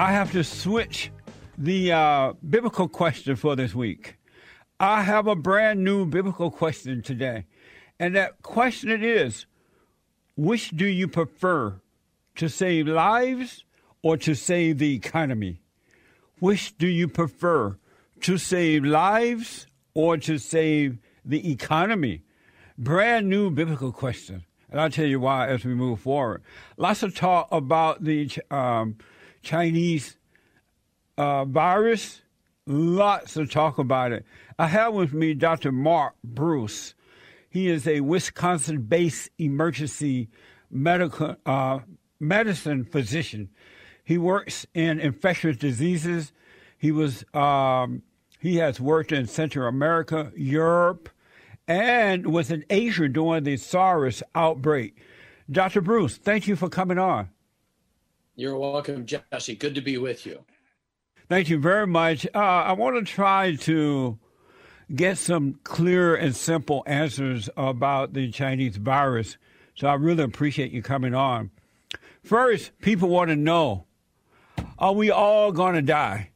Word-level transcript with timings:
I 0.00 0.12
have 0.12 0.32
to 0.32 0.42
switch 0.42 1.12
the 1.58 1.92
uh, 1.92 2.32
biblical 2.48 2.88
question 2.88 3.36
for 3.36 3.54
this 3.54 3.74
week. 3.74 4.16
I 4.80 5.02
have 5.02 5.26
a 5.26 5.36
brand 5.36 5.84
new 5.84 6.06
biblical 6.06 6.50
question 6.50 7.02
today. 7.02 7.44
And 7.98 8.16
that 8.16 8.40
question 8.40 9.04
is 9.04 9.44
which 10.38 10.70
do 10.70 10.86
you 10.86 11.06
prefer 11.06 11.82
to 12.36 12.48
save 12.48 12.88
lives 12.88 13.62
or 14.02 14.16
to 14.16 14.34
save 14.34 14.78
the 14.78 14.94
economy? 14.94 15.60
Which 16.38 16.78
do 16.78 16.86
you 16.86 17.06
prefer 17.06 17.76
to 18.22 18.38
save 18.38 18.86
lives 18.86 19.66
or 19.92 20.16
to 20.16 20.38
save 20.38 20.96
the 21.26 21.52
economy? 21.52 22.22
Brand 22.78 23.28
new 23.28 23.50
biblical 23.50 23.92
question. 23.92 24.46
And 24.70 24.80
I'll 24.80 24.88
tell 24.88 25.04
you 25.04 25.20
why 25.20 25.48
as 25.48 25.62
we 25.66 25.74
move 25.74 26.00
forward. 26.00 26.42
Lots 26.78 27.02
of 27.02 27.14
talk 27.14 27.48
about 27.52 28.02
the 28.02 28.30
um, 28.50 28.96
Chinese 29.42 30.16
uh, 31.16 31.44
virus. 31.44 32.22
Lots 32.66 33.36
of 33.36 33.50
talk 33.50 33.78
about 33.78 34.12
it. 34.12 34.24
I 34.58 34.66
have 34.68 34.94
with 34.94 35.12
me 35.12 35.34
Dr. 35.34 35.72
Mark 35.72 36.14
Bruce. 36.22 36.94
He 37.48 37.68
is 37.68 37.88
a 37.88 38.00
Wisconsin 38.00 38.82
based 38.82 39.30
emergency 39.38 40.28
medical 40.70 41.36
uh, 41.44 41.80
medicine 42.20 42.84
physician. 42.84 43.48
He 44.04 44.18
works 44.18 44.66
in 44.74 45.00
infectious 45.00 45.56
diseases. 45.56 46.32
He 46.78 46.92
was 46.92 47.24
um, 47.34 48.02
he 48.38 48.56
has 48.56 48.80
worked 48.80 49.12
in 49.12 49.26
Central 49.26 49.68
America, 49.68 50.32
Europe, 50.36 51.10
and 51.68 52.26
was 52.26 52.50
in 52.50 52.64
Asia 52.70 53.08
during 53.08 53.44
the 53.44 53.56
SARS 53.56 54.22
outbreak. 54.34 54.96
Dr. 55.50 55.80
Bruce, 55.80 56.16
thank 56.16 56.46
you 56.46 56.56
for 56.56 56.68
coming 56.68 56.98
on. 56.98 57.28
You're 58.40 58.56
welcome, 58.56 59.04
Jesse. 59.04 59.54
Good 59.54 59.74
to 59.74 59.82
be 59.82 59.98
with 59.98 60.24
you. 60.24 60.42
Thank 61.28 61.50
you 61.50 61.58
very 61.58 61.86
much. 61.86 62.26
Uh, 62.34 62.38
I 62.38 62.72
want 62.72 62.96
to 62.96 63.02
try 63.02 63.54
to 63.56 64.18
get 64.94 65.18
some 65.18 65.60
clear 65.62 66.14
and 66.14 66.34
simple 66.34 66.82
answers 66.86 67.50
about 67.54 68.14
the 68.14 68.30
Chinese 68.30 68.78
virus. 68.78 69.36
So 69.74 69.88
I 69.88 69.94
really 69.94 70.24
appreciate 70.24 70.72
you 70.72 70.80
coming 70.80 71.14
on. 71.14 71.50
First, 72.24 72.72
people 72.80 73.10
want 73.10 73.28
to 73.28 73.36
know 73.36 73.84
are 74.78 74.94
we 74.94 75.10
all 75.10 75.52
going 75.52 75.74
to 75.74 75.82
die? 75.82 76.30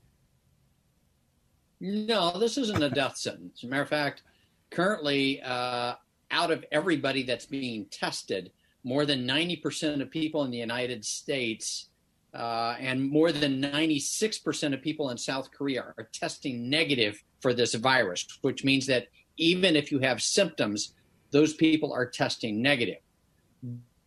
No, 1.81 2.39
this 2.39 2.59
isn't 2.59 2.83
a 2.83 2.91
death 2.91 3.17
sentence. 3.17 3.61
As 3.61 3.65
a 3.65 3.69
matter 3.69 3.83
of 3.83 3.89
fact, 3.89 4.25
currently, 4.69 5.41
uh, 5.41 5.95
out 6.31 6.51
of 6.51 6.67
everybody 6.71 7.23
that's 7.23 7.47
being 7.47 7.87
tested, 7.87 8.53
more 8.83 9.07
than 9.07 9.27
90% 9.27 10.03
of 10.03 10.11
people 10.11 10.45
in 10.45 10.51
the 10.51 10.59
United 10.59 11.03
States 11.03 11.89
uh, 12.35 12.75
and 12.81 13.09
more 13.09 13.31
than 13.31 13.63
96% 13.63 14.75
of 14.75 14.83
people 14.83 15.11
in 15.11 15.19
South 15.19 15.51
Korea 15.53 15.95
are 15.97 16.09
testing 16.13 16.69
negative 16.69 17.23
for 17.41 17.55
this 17.55 17.75
virus, 17.75 18.27
which 18.43 18.65
means 18.65 18.87
that 18.87 19.07
even 19.37 19.77
if 19.77 19.93
you 19.93 20.01
have 20.01 20.21
symptoms, 20.21 20.95
those 21.31 21.55
people 21.55 21.93
are 21.93 22.07
testing 22.07 22.61
negative. 22.61 22.99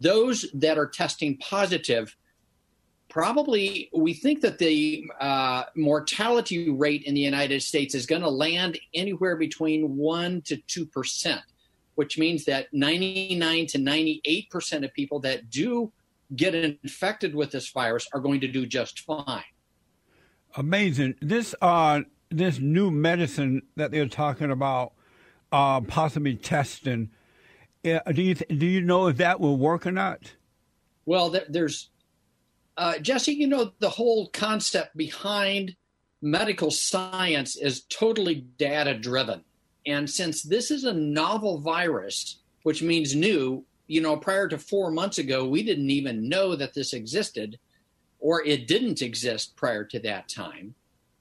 Those 0.02 0.46
that 0.54 0.78
are 0.78 0.88
testing 0.88 1.38
positive, 1.38 2.16
probably 3.10 3.90
we 3.94 4.14
think 4.14 4.42
that 4.42 4.58
the 4.58 5.10
uh, 5.20 5.64
mortality 5.76 6.70
rate 6.70 7.04
in 7.04 7.14
the 7.14 7.22
United 7.22 7.64
States 7.64 7.96
is 7.96 8.06
going 8.06 8.22
to 8.22 8.30
land 8.30 8.78
anywhere 8.94 9.38
between 9.38 9.98
1% 9.98 10.44
to 10.68 10.86
2%, 10.86 11.40
which 11.96 12.18
means 12.18 12.44
that 12.46 12.68
99 12.74 13.68
to 13.68 13.78
98% 13.78 14.84
of 14.84 14.94
people 14.94 15.20
that 15.22 15.50
do 15.50 15.92
get 16.36 16.56
infected 16.56 17.36
with 17.36 17.52
this 17.52 17.70
virus 17.70 18.08
are 18.14 18.20
going 18.20 18.42
to 18.42 18.48
do 18.48 18.66
just 18.66 19.00
fine. 19.02 19.44
Amazing. 20.56 21.16
This 21.22 21.54
uh, 21.62 22.02
this 22.30 22.60
new 22.60 22.92
medicine 22.92 23.62
that 23.76 23.92
they're 23.92 24.08
talking 24.08 24.52
about, 24.52 24.94
uh, 25.52 25.82
possibly 25.82 26.36
testing. 26.36 27.12
Uh, 27.86 28.00
do 28.12 28.22
you 28.22 28.36
do 28.36 28.66
you 28.66 28.82
know 28.82 29.08
if 29.08 29.18
that 29.18 29.40
will 29.40 29.58
work 29.58 29.86
or 29.86 29.92
not? 29.92 30.34
Well, 31.06 31.34
there's 31.48 31.90
uh, 32.76 32.98
Jesse. 33.00 33.34
You 33.34 33.48
know 33.48 33.72
the 33.80 33.90
whole 33.90 34.30
concept 34.30 34.98
behind 34.98 35.76
medical 36.22 36.72
science 36.72 37.56
is 37.56 37.84
totally 37.84 38.46
data 38.58 38.98
driven, 38.98 39.44
and 39.86 40.10
since 40.10 40.42
this 40.42 40.72
is 40.72 40.84
a 40.84 40.94
novel 40.94 41.60
virus, 41.60 42.42
which 42.64 42.82
means 42.82 43.16
new, 43.16 43.64
you 43.88 44.02
know, 44.02 44.18
prior 44.18 44.48
to 44.50 44.58
four 44.58 44.92
months 44.92 45.18
ago, 45.18 45.48
we 45.48 45.64
didn't 45.64 45.90
even 45.90 46.30
know 46.30 46.56
that 46.56 46.74
this 46.74 46.94
existed 46.94 47.58
or 48.20 48.44
it 48.46 48.68
didn't 48.68 49.02
exist 49.02 49.56
prior 49.56 49.84
to 49.86 50.00
that 50.00 50.28
time. 50.28 50.76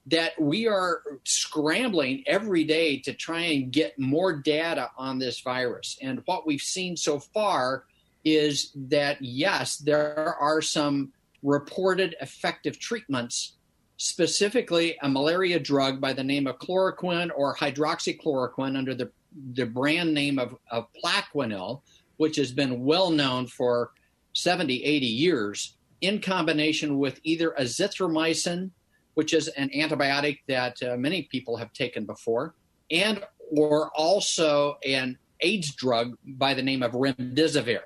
That 0.07 0.39
we 0.39 0.67
are 0.67 1.01
scrambling 1.23 2.23
every 2.27 2.63
day 2.63 2.99
to 2.99 3.13
try 3.13 3.41
and 3.41 3.71
get 3.71 3.99
more 3.99 4.33
data 4.33 4.89
on 4.97 5.19
this 5.19 5.41
virus. 5.41 5.97
And 6.01 6.21
what 6.25 6.47
we've 6.47 6.61
seen 6.61 6.95
so 6.95 7.19
far 7.19 7.83
is 8.23 8.71
that, 8.75 9.21
yes, 9.21 9.77
there 9.77 10.35
are 10.39 10.61
some 10.61 11.11
reported 11.43 12.15
effective 12.21 12.79
treatments, 12.79 13.57
specifically 13.97 14.97
a 15.01 15.09
malaria 15.09 15.59
drug 15.59 15.99
by 15.99 16.13
the 16.13 16.23
name 16.23 16.47
of 16.47 16.57
chloroquine 16.57 17.29
or 17.35 17.55
hydroxychloroquine 17.55 18.77
under 18.77 18.95
the, 18.95 19.11
the 19.53 19.65
brand 19.65 20.13
name 20.13 20.39
of, 20.39 20.55
of 20.71 20.87
Plaquenil 21.03 21.81
which 22.17 22.35
has 22.35 22.51
been 22.51 22.83
well 22.83 23.09
known 23.09 23.47
for 23.47 23.91
70, 24.33 24.83
80 24.83 25.05
years, 25.05 25.77
in 26.01 26.21
combination 26.21 26.99
with 26.99 27.19
either 27.23 27.55
azithromycin, 27.59 28.69
which 29.15 29.33
is 29.33 29.47
an 29.49 29.69
antibiotic 29.69 30.39
that 30.47 30.81
uh, 30.83 30.95
many 30.95 31.23
people 31.23 31.57
have 31.57 31.73
taken 31.73 32.05
before, 32.05 32.53
and 32.91 33.23
or 33.49 33.89
also 33.95 34.77
an 34.85 35.17
AIDS 35.41 35.73
drug 35.73 36.15
by 36.23 36.53
the 36.53 36.61
name 36.61 36.83
of 36.83 36.91
remdesivir. 36.91 37.81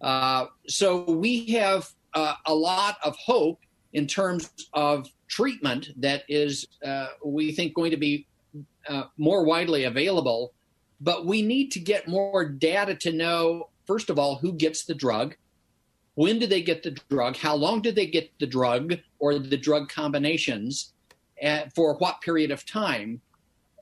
Uh, 0.00 0.46
so 0.66 1.10
we 1.10 1.46
have 1.46 1.88
uh, 2.14 2.34
a 2.46 2.54
lot 2.54 2.96
of 3.04 3.16
hope 3.16 3.60
in 3.92 4.06
terms 4.06 4.50
of 4.72 5.08
treatment 5.28 5.90
that 5.96 6.24
is, 6.28 6.66
uh, 6.84 7.08
we 7.24 7.52
think, 7.52 7.74
going 7.74 7.90
to 7.90 7.96
be 7.96 8.26
uh, 8.88 9.04
more 9.16 9.44
widely 9.44 9.84
available 9.84 10.52
but 11.04 11.26
we 11.26 11.42
need 11.42 11.70
to 11.72 11.78
get 11.78 12.08
more 12.08 12.48
data 12.48 12.94
to 12.94 13.12
know, 13.12 13.68
first 13.86 14.08
of 14.08 14.18
all, 14.18 14.36
who 14.36 14.54
gets 14.54 14.86
the 14.86 14.94
drug, 14.94 15.36
when 16.14 16.38
do 16.38 16.46
they 16.46 16.62
get 16.62 16.82
the 16.82 16.92
drug, 17.10 17.36
how 17.36 17.54
long 17.54 17.82
do 17.82 17.92
they 17.92 18.06
get 18.06 18.30
the 18.38 18.46
drug 18.46 18.94
or 19.18 19.38
the 19.38 19.58
drug 19.58 19.90
combinations, 19.90 20.94
uh, 21.44 21.64
for 21.74 21.96
what 21.98 22.22
period 22.22 22.50
of 22.50 22.64
time. 22.64 23.20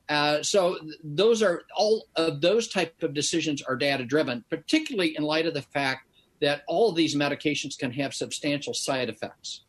Uh, 0.09 0.43
so 0.43 0.77
those 1.05 1.43
are 1.43 1.63
all 1.77 2.09
of 2.17 2.41
those 2.41 2.67
type 2.67 3.01
of 3.05 3.15
decisions 3.15 3.63
are 3.63 3.77
data 3.77 4.05
driven, 4.05 4.45
particularly 4.51 5.17
in 5.17 5.23
light 5.23 5.47
of 5.47 5.55
the 5.55 5.63
fact 5.63 6.09
that 6.41 6.63
all 6.67 6.91
of 6.91 6.97
these 6.97 7.15
medications 7.15 7.79
can 7.79 7.93
have 7.93 8.13
substantial 8.13 8.75
side 8.75 9.09
effects. 9.09 9.63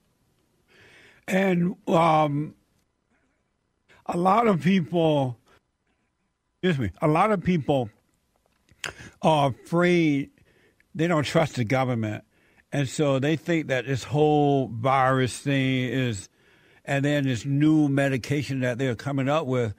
And 1.28 1.75
um, 1.88 2.56
a 4.08 4.18
lot 4.18 4.47
of 4.47 4.62
people 4.62 5.38
excuse 6.63 6.79
me, 6.79 6.91
a 7.01 7.07
lot 7.09 7.29
of 7.29 7.44
people 7.44 7.90
are 9.22 9.50
afraid, 9.50 10.29
they 10.96 11.07
don't 11.07 11.25
trust 11.25 11.56
the 11.57 11.66
government. 11.66 12.24
And 12.72 12.88
so 12.88 13.19
they 13.19 13.35
think 13.35 13.68
that 13.68 13.85
this 13.85 14.06
whole 14.06 14.69
virus 14.69 15.38
thing 15.38 15.90
is, 15.90 16.29
and 16.85 17.03
then 17.03 17.25
this 17.25 17.44
new 17.44 17.90
medication 17.90 18.62
that 18.62 18.78
they're 18.78 18.96
coming 18.96 19.28
up 19.28 19.46
with 19.46 19.73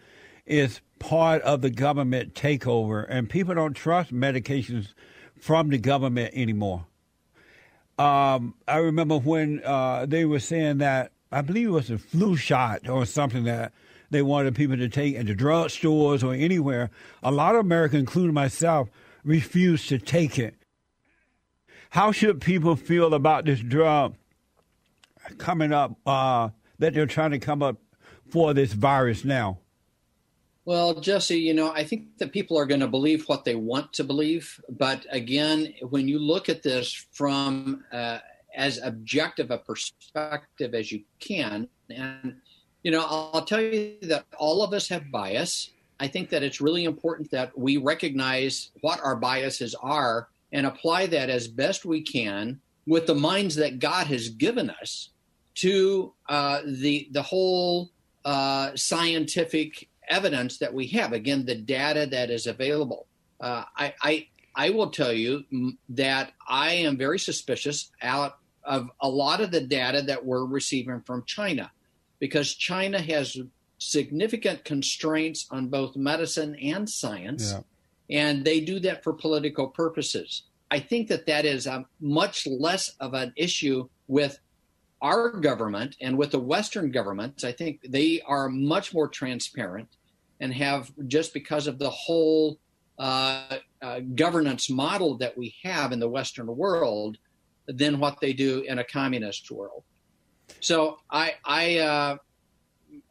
is 0.44 0.82
part 0.98 1.40
of 1.40 1.62
the 1.62 1.70
government 1.70 2.34
takeover. 2.34 3.06
And 3.08 3.30
people 3.30 3.54
don't 3.54 3.72
trust 3.72 4.12
medications 4.12 4.92
from 5.40 5.70
the 5.70 5.78
government 5.78 6.34
anymore. 6.34 6.84
Um, 7.98 8.56
I 8.68 8.76
remember 8.76 9.16
when 9.16 9.62
uh, 9.64 10.04
they 10.04 10.26
were 10.26 10.38
saying 10.38 10.78
that, 10.78 11.12
I 11.32 11.40
believe 11.40 11.68
it 11.68 11.70
was 11.70 11.90
a 11.90 11.96
flu 11.96 12.36
shot 12.36 12.90
or 12.90 13.06
something 13.06 13.44
that 13.44 13.72
they 14.10 14.22
wanted 14.22 14.54
people 14.54 14.76
to 14.76 14.88
take 14.88 15.14
into 15.14 15.34
drugstores 15.34 16.22
or 16.22 16.34
anywhere. 16.34 16.90
A 17.22 17.30
lot 17.30 17.54
of 17.54 17.62
Americans, 17.62 18.00
including 18.00 18.34
myself, 18.34 18.88
refused 19.24 19.88
to 19.88 19.98
take 19.98 20.38
it. 20.38 20.54
How 21.90 22.12
should 22.12 22.40
people 22.40 22.76
feel 22.76 23.14
about 23.14 23.44
this 23.44 23.60
drug 23.60 24.16
coming 25.38 25.72
up 25.72 25.96
uh, 26.06 26.50
that 26.78 26.94
they're 26.94 27.06
trying 27.06 27.30
to 27.30 27.38
come 27.38 27.62
up 27.62 27.76
for 28.28 28.52
this 28.52 28.72
virus 28.72 29.24
now? 29.24 29.58
Well, 30.66 30.94
Jesse, 30.94 31.38
you 31.38 31.52
know, 31.52 31.72
I 31.72 31.84
think 31.84 32.18
that 32.18 32.32
people 32.32 32.56
are 32.58 32.64
going 32.64 32.80
to 32.80 32.88
believe 32.88 33.24
what 33.28 33.44
they 33.44 33.54
want 33.54 33.92
to 33.94 34.04
believe. 34.04 34.60
But 34.70 35.06
again, 35.10 35.74
when 35.82 36.08
you 36.08 36.18
look 36.18 36.48
at 36.48 36.62
this 36.62 36.90
from 37.12 37.84
uh, 37.92 38.18
as 38.56 38.78
objective 38.82 39.50
a 39.50 39.58
perspective 39.58 40.74
as 40.74 40.90
you 40.90 41.02
can, 41.20 41.68
and 41.90 42.36
you 42.84 42.92
know, 42.92 43.04
I'll 43.04 43.44
tell 43.44 43.60
you 43.60 43.96
that 44.02 44.26
all 44.38 44.62
of 44.62 44.72
us 44.72 44.88
have 44.88 45.10
bias. 45.10 45.70
I 45.98 46.06
think 46.06 46.28
that 46.30 46.42
it's 46.42 46.60
really 46.60 46.84
important 46.84 47.30
that 47.30 47.56
we 47.58 47.78
recognize 47.78 48.70
what 48.82 49.00
our 49.02 49.16
biases 49.16 49.74
are 49.74 50.28
and 50.52 50.66
apply 50.66 51.06
that 51.06 51.30
as 51.30 51.48
best 51.48 51.84
we 51.84 52.02
can 52.02 52.60
with 52.86 53.06
the 53.06 53.14
minds 53.14 53.56
that 53.56 53.78
God 53.78 54.06
has 54.08 54.28
given 54.28 54.70
us 54.70 55.10
to 55.56 56.12
uh, 56.28 56.60
the 56.66 57.08
the 57.10 57.22
whole 57.22 57.90
uh, 58.24 58.72
scientific 58.76 59.88
evidence 60.08 60.58
that 60.58 60.74
we 60.74 60.86
have. 60.88 61.12
Again, 61.12 61.46
the 61.46 61.54
data 61.54 62.06
that 62.10 62.30
is 62.30 62.46
available. 62.46 63.06
Uh, 63.40 63.64
I, 63.76 63.94
I 64.02 64.26
I 64.54 64.70
will 64.70 64.90
tell 64.90 65.12
you 65.12 65.44
that 65.90 66.32
I 66.46 66.72
am 66.72 66.96
very 66.96 67.18
suspicious 67.18 67.90
out 68.02 68.38
of 68.62 68.90
a 69.00 69.08
lot 69.08 69.40
of 69.40 69.50
the 69.50 69.60
data 69.60 70.02
that 70.02 70.24
we're 70.24 70.44
receiving 70.44 71.00
from 71.00 71.24
China, 71.24 71.70
because 72.24 72.54
China 72.54 72.98
has 72.98 73.36
significant 73.76 74.64
constraints 74.64 75.46
on 75.50 75.68
both 75.68 75.94
medicine 75.94 76.56
and 76.56 76.88
science, 76.88 77.52
yeah. 77.52 78.22
and 78.22 78.46
they 78.46 78.60
do 78.60 78.80
that 78.80 79.04
for 79.04 79.12
political 79.12 79.68
purposes. 79.68 80.44
I 80.70 80.80
think 80.80 81.08
that 81.08 81.26
that 81.26 81.44
is 81.44 81.66
a 81.66 81.84
much 82.00 82.46
less 82.46 82.96
of 82.98 83.12
an 83.12 83.34
issue 83.36 83.90
with 84.08 84.38
our 85.02 85.32
government 85.32 85.96
and 86.00 86.16
with 86.16 86.30
the 86.30 86.40
Western 86.40 86.90
governments. 86.90 87.44
I 87.44 87.52
think 87.52 87.80
they 87.86 88.22
are 88.26 88.48
much 88.48 88.94
more 88.94 89.06
transparent 89.06 89.88
and 90.40 90.50
have 90.54 90.90
just 91.06 91.34
because 91.34 91.66
of 91.66 91.78
the 91.78 91.90
whole 91.90 92.58
uh, 92.98 93.58
uh, 93.82 94.00
governance 94.14 94.70
model 94.70 95.18
that 95.18 95.36
we 95.36 95.54
have 95.62 95.92
in 95.92 96.00
the 96.00 96.08
Western 96.08 96.46
world 96.56 97.18
than 97.66 98.00
what 98.00 98.18
they 98.22 98.32
do 98.32 98.62
in 98.62 98.78
a 98.78 98.84
communist 98.84 99.50
world. 99.50 99.84
So 100.60 100.98
I, 101.10 101.34
I, 101.44 101.78
uh, 101.78 102.16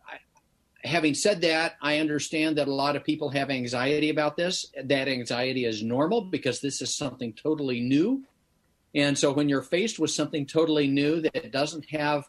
I, 0.07 0.88
having 0.88 1.13
said 1.13 1.41
that, 1.41 1.75
I 1.81 2.00
understand 2.00 2.57
that 2.57 2.68
a 2.68 2.74
lot 2.74 2.95
of 2.95 3.03
people 3.03 3.30
have 3.30 3.50
anxiety 3.50 4.09
about 4.09 4.38
this. 4.38 4.71
That 4.83 5.07
anxiety 5.07 5.65
is 5.65 5.83
normal 5.83 6.21
because 6.21 6.62
this 6.62 6.81
is 6.81 6.95
something 6.95 7.33
totally 7.33 7.80
new. 7.80 8.24
And 8.95 9.18
so 9.18 9.31
when 9.31 9.50
you're 9.50 9.63
faced 9.63 10.00
with 10.00 10.12
something 10.12 10.45
totally 10.45 10.88
new 10.88 11.21
that 11.21 11.51
doesn't 11.51 11.89
have 11.89 12.25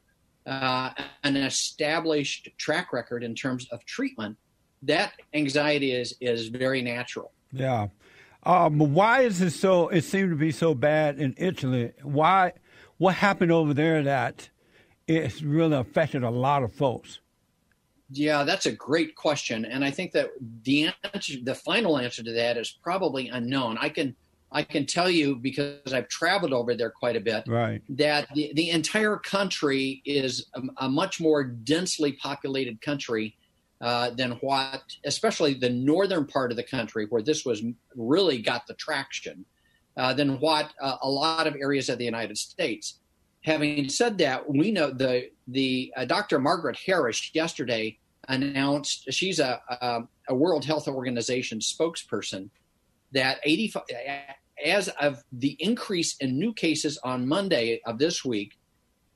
uh, 0.46 0.90
an 1.22 1.36
established 1.36 2.48
track 2.58 2.92
record 2.92 3.22
in 3.22 3.34
terms 3.34 3.68
of 3.70 3.84
treatment, 3.84 4.36
that 4.82 5.12
anxiety 5.32 5.92
is 5.92 6.14
is 6.20 6.48
very 6.48 6.82
natural. 6.82 7.32
Yeah. 7.52 7.88
Um, 8.42 8.78
why 8.78 9.22
is 9.22 9.40
it 9.40 9.52
so? 9.52 9.88
It 9.88 10.02
seemed 10.02 10.30
to 10.30 10.36
be 10.36 10.52
so 10.52 10.74
bad 10.74 11.18
in 11.18 11.34
Italy. 11.38 11.92
Why? 12.02 12.52
What 12.98 13.14
happened 13.14 13.52
over 13.52 13.74
there 13.74 14.02
that 14.02 14.50
it's 15.06 15.42
really 15.42 15.76
affected 15.76 16.22
a 16.22 16.30
lot 16.30 16.62
of 16.62 16.72
folks? 16.72 17.20
Yeah, 18.10 18.44
that's 18.44 18.66
a 18.66 18.72
great 18.72 19.16
question, 19.16 19.64
and 19.64 19.84
I 19.84 19.90
think 19.90 20.12
that 20.12 20.30
the 20.62 20.92
answer, 21.12 21.34
the 21.42 21.54
final 21.54 21.98
answer 21.98 22.22
to 22.22 22.32
that 22.32 22.56
is 22.56 22.70
probably 22.82 23.28
unknown. 23.28 23.78
I 23.80 23.88
can 23.88 24.14
I 24.52 24.62
can 24.62 24.86
tell 24.86 25.10
you 25.10 25.34
because 25.34 25.92
I've 25.92 26.08
traveled 26.08 26.52
over 26.52 26.76
there 26.76 26.90
quite 26.90 27.16
a 27.16 27.20
bit. 27.20 27.42
Right. 27.48 27.82
That 27.88 28.28
the, 28.34 28.52
the 28.54 28.70
entire 28.70 29.16
country 29.16 30.00
is 30.04 30.46
a, 30.54 30.62
a 30.78 30.88
much 30.88 31.20
more 31.20 31.42
densely 31.42 32.12
populated 32.12 32.80
country 32.80 33.36
uh, 33.80 34.10
than 34.10 34.32
what, 34.42 34.82
especially 35.04 35.54
the 35.54 35.70
northern 35.70 36.24
part 36.26 36.52
of 36.52 36.56
the 36.56 36.62
country 36.62 37.06
where 37.10 37.20
this 37.20 37.44
was 37.44 37.64
really 37.96 38.40
got 38.40 38.66
the 38.68 38.74
traction, 38.74 39.44
uh, 39.96 40.14
than 40.14 40.38
what 40.38 40.72
uh, 40.80 40.96
a 41.02 41.08
lot 41.08 41.48
of 41.48 41.56
areas 41.56 41.88
of 41.88 41.98
the 41.98 42.04
United 42.04 42.38
States. 42.38 43.00
Having 43.44 43.90
said 43.90 44.18
that, 44.18 44.48
we 44.50 44.70
know 44.70 44.90
the 44.90 45.30
the 45.48 45.92
uh, 45.96 46.04
Dr. 46.06 46.38
Margaret 46.38 46.78
Harris 46.86 47.30
yesterday 47.34 47.98
announced 48.28 49.12
she's 49.12 49.38
a, 49.38 49.60
a, 49.68 50.00
a 50.28 50.34
World 50.34 50.64
Health 50.64 50.88
Organization 50.88 51.58
spokesperson 51.58 52.48
that 53.12 53.38
85 53.44 53.82
as 54.64 54.88
of 55.00 55.22
the 55.32 55.56
increase 55.60 56.16
in 56.18 56.38
new 56.38 56.54
cases 56.54 56.98
on 57.04 57.28
Monday 57.28 57.80
of 57.84 57.98
this 57.98 58.24
week, 58.24 58.58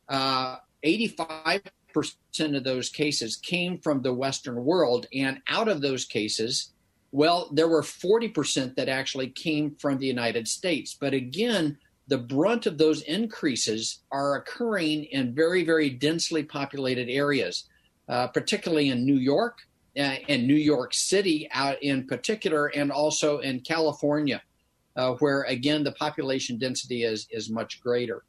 uh, 0.09 0.57
85 0.83 1.63
percent 1.93 2.55
of 2.55 2.65
those 2.65 2.91
cases 2.91 3.37
came 3.37 3.79
from 3.79 4.03
the 4.03 4.13
Western 4.13 4.65
world. 4.65 5.07
And 5.15 5.41
out 5.49 5.69
of 5.69 5.81
those 5.81 6.05
cases, 6.05 6.73
well, 7.13 7.49
there 7.53 7.69
were 7.69 7.83
40% 7.83 8.77
that 8.77 8.89
actually 8.89 9.31
came 9.31 9.75
from 9.77 9.99
the 9.99 10.07
United 10.07 10.47
States. 10.47 10.97
But 10.99 11.15
again, 11.15 11.79
the 12.08 12.19
brunt 12.19 12.66
of 12.66 12.78
those 12.78 13.02
increases 13.02 14.00
are 14.10 14.37
occurring 14.37 15.05
in 15.05 15.34
very, 15.34 15.62
very 15.62 15.90
densely 15.90 16.43
populated 16.43 17.08
areas, 17.08 17.69
uh, 18.08 18.26
particularly 18.28 18.88
in 18.88 19.05
New 19.05 19.19
York 19.19 19.58
uh, 19.96 20.16
and 20.28 20.46
New 20.46 20.55
York 20.55 20.94
City, 20.94 21.49
out 21.52 21.82
in 21.82 22.06
particular, 22.06 22.66
and 22.69 22.90
also 22.90 23.38
in 23.38 23.60
California, 23.60 24.43
uh, 24.96 25.12
where 25.14 25.43
again 25.43 25.84
the 25.84 25.93
population 25.93 26.58
density 26.58 27.05
is 27.05 27.28
is 27.31 27.50
much 27.50 27.81
greater. 27.82 28.25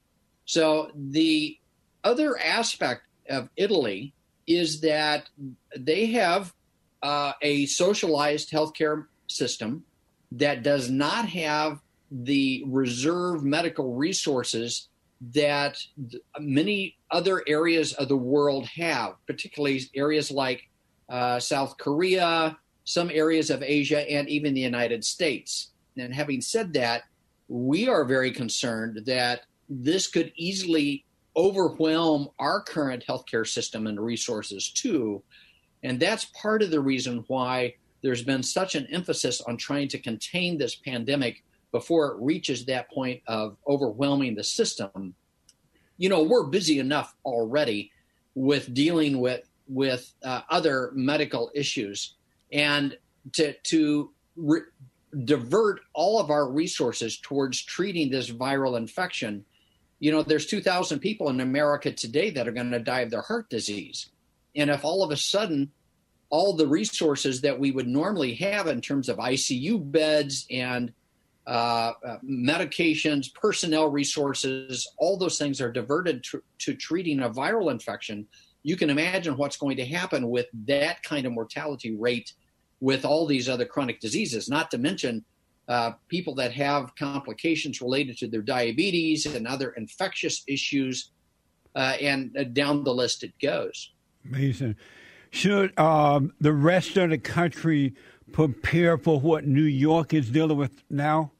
So 0.45 0.91
the 0.93 1.57
other 2.03 2.37
aspect 2.37 3.03
of 3.29 3.49
Italy 3.55 4.13
is 4.45 4.81
that 4.81 5.29
they 5.77 6.07
have 6.07 6.53
uh, 7.01 7.33
a 7.41 7.65
socialized 7.67 8.51
healthcare 8.51 9.05
system 9.27 9.85
that 10.31 10.63
does 10.63 10.89
not 10.89 11.29
have 11.29 11.79
the 12.11 12.63
reserve 12.67 13.43
medical 13.43 13.93
resources 13.95 14.87
that 15.33 15.77
many 16.39 16.97
other 17.11 17.43
areas 17.47 17.93
of 17.93 18.07
the 18.07 18.17
world 18.17 18.65
have, 18.67 19.15
particularly 19.27 19.81
areas 19.95 20.31
like 20.31 20.69
uh, 21.09 21.39
South 21.39 21.77
Korea, 21.77 22.57
some 22.85 23.09
areas 23.11 23.49
of 23.49 23.61
Asia, 23.61 24.09
and 24.09 24.29
even 24.29 24.53
the 24.53 24.61
United 24.61 25.03
States. 25.03 25.71
And 25.97 26.13
having 26.13 26.41
said 26.41 26.73
that, 26.73 27.03
we 27.49 27.87
are 27.89 28.05
very 28.05 28.31
concerned 28.31 29.05
that 29.05 29.41
this 29.69 30.07
could 30.07 30.31
easily 30.35 31.03
overwhelm 31.35 32.29
our 32.39 32.61
current 32.61 33.03
healthcare 33.07 33.47
system 33.47 33.87
and 33.87 33.99
resources 33.99 34.71
too. 34.71 35.21
And 35.83 35.99
that's 35.99 36.25
part 36.25 36.61
of 36.61 36.71
the 36.71 36.79
reason 36.79 37.23
why 37.27 37.75
there's 38.01 38.23
been 38.23 38.43
such 38.43 38.75
an 38.75 38.87
emphasis 38.87 39.41
on 39.41 39.57
trying 39.57 39.87
to 39.89 39.99
contain 39.99 40.57
this 40.57 40.75
pandemic 40.75 41.43
before 41.71 42.11
it 42.11 42.17
reaches 42.21 42.65
that 42.65 42.89
point 42.91 43.21
of 43.27 43.57
overwhelming 43.67 44.35
the 44.35 44.43
system. 44.43 45.13
You 45.97 46.09
know, 46.09 46.23
we're 46.23 46.47
busy 46.47 46.79
enough 46.79 47.15
already 47.25 47.91
with 48.35 48.73
dealing 48.73 49.19
with 49.19 49.41
with 49.67 50.11
uh, 50.23 50.41
other 50.49 50.91
medical 50.93 51.51
issues, 51.53 52.15
and 52.51 52.97
to 53.33 53.53
to 53.53 54.11
re- 54.35 54.61
divert 55.25 55.81
all 55.93 56.19
of 56.19 56.29
our 56.29 56.49
resources 56.49 57.17
towards 57.17 57.61
treating 57.63 58.09
this 58.09 58.29
viral 58.31 58.77
infection 58.77 59.45
you 59.99 60.11
know, 60.11 60.23
there's 60.23 60.45
2,000 60.45 60.99
people 60.99 61.29
in 61.29 61.41
America 61.41 61.91
today 61.91 62.29
that 62.31 62.47
are 62.47 62.53
going 62.53 62.71
to 62.71 62.79
die 62.79 63.01
of 63.01 63.11
their 63.11 63.21
heart 63.21 63.49
disease. 63.49 64.09
And 64.55 64.69
if 64.69 64.83
all 64.83 65.03
of 65.03 65.11
a 65.11 65.17
sudden 65.17 65.71
all 66.29 66.53
the 66.53 66.67
resources 66.67 67.41
that 67.41 67.59
we 67.59 67.71
would 67.71 67.87
normally 67.87 68.35
have 68.35 68.67
in 68.67 68.81
terms 68.81 69.09
of 69.09 69.17
ICU 69.17 69.91
beds 69.91 70.45
and 70.49 70.93
uh, 71.49 71.93
uh, 72.05 72.17
medications, 72.23 73.33
personnel 73.33 73.89
resources, 73.89 74.87
all 74.99 75.17
those 75.17 75.39
things 75.39 75.59
are 75.59 75.71
diverted 75.71 76.23
to, 76.23 76.43
to 76.59 76.75
treating 76.75 77.21
a 77.21 77.29
viral 77.29 77.71
infection, 77.71 78.27
you 78.61 78.77
can 78.77 78.91
imagine 78.91 79.35
what's 79.35 79.57
going 79.57 79.75
to 79.75 79.83
happen 79.85 80.29
with 80.29 80.45
that 80.67 81.01
kind 81.01 81.25
of 81.25 81.31
mortality 81.31 81.95
rate 81.95 82.33
with 82.81 83.03
all 83.03 83.25
these 83.25 83.49
other 83.49 83.65
chronic 83.65 83.99
diseases, 83.99 84.47
not 84.47 84.69
to 84.69 84.77
mention 84.77 85.25
uh, 85.67 85.93
people 86.07 86.35
that 86.35 86.51
have 86.51 86.95
complications 86.95 87.81
related 87.81 88.15
to 88.19 88.27
their 88.27 88.43
diabetes 88.43 89.25
and 89.25 89.47
other 89.47 89.71
infectious 89.71 90.43
issues, 90.47 91.09
uh, 91.75 91.95
and 91.99 92.37
uh, 92.37 92.43
down 92.43 92.83
the 92.83 92.93
list 92.93 93.23
it 93.23 93.33
goes. 93.41 93.91
Amazing. 94.23 94.75
Should 95.31 95.77
um, 95.79 96.31
the 96.39 96.53
rest 96.53 96.95
of 96.97 97.09
the 97.09 97.17
country 97.17 97.95
prepare 98.31 98.99
for 98.99 99.19
what 99.19 99.47
New 99.47 99.63
York 99.63 100.13
is 100.13 100.29
dealing 100.29 100.57
with 100.57 100.83
now? 100.91 101.31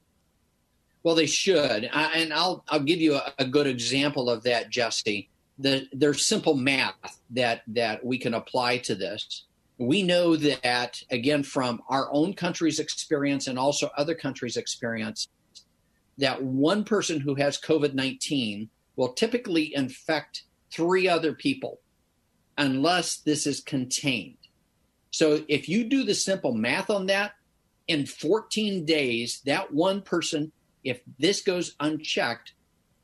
Well, 1.04 1.16
they 1.16 1.28
should, 1.28 1.90
and 1.94 2.34
I'll 2.34 2.64
I'll 2.68 2.82
give 2.82 3.00
you 3.00 3.16
a, 3.16 3.34
a 3.40 3.46
good 3.46 3.68
example 3.68 4.30
of 4.30 4.44
that, 4.44 4.70
Jesse. 4.70 5.30
The, 5.58 5.88
there's 5.92 6.26
simple 6.26 6.56
math 6.56 7.20
that 7.32 7.62
that 7.68 8.06
we 8.06 8.18
can 8.18 8.34
apply 8.34 8.78
to 8.80 8.96
this 8.96 9.46
we 9.80 10.04
know 10.04 10.36
that 10.36 11.02
again 11.10 11.42
from 11.42 11.82
our 11.88 12.10
own 12.12 12.34
country's 12.34 12.80
experience 12.80 13.48
and 13.48 13.58
also 13.58 13.90
other 13.98 14.14
countries' 14.14 14.58
experience 14.58 15.30
that 16.18 16.44
one 16.44 16.84
person 16.84 17.22
who 17.22 17.34
has 17.36 17.60
COVID-19 17.60 18.68
will 18.98 19.14
typically 19.14 19.74
infect 19.74 20.44
three 20.70 21.08
other 21.08 21.34
people 21.34 21.80
unless 22.58 23.18
this 23.18 23.48
is 23.48 23.62
contained. 23.62 24.36
So 25.12 25.46
if 25.48 25.70
you 25.70 25.86
do 25.86 26.04
the 26.04 26.14
simple 26.14 26.54
math 26.54 26.90
on 26.90 27.06
that, 27.06 27.32
in 27.88 28.06
14 28.06 28.84
days, 28.84 29.42
that 29.46 29.74
one 29.74 30.02
person, 30.02 30.52
if 30.84 31.02
this 31.18 31.42
goes 31.42 31.76
unchecked, 31.80 32.54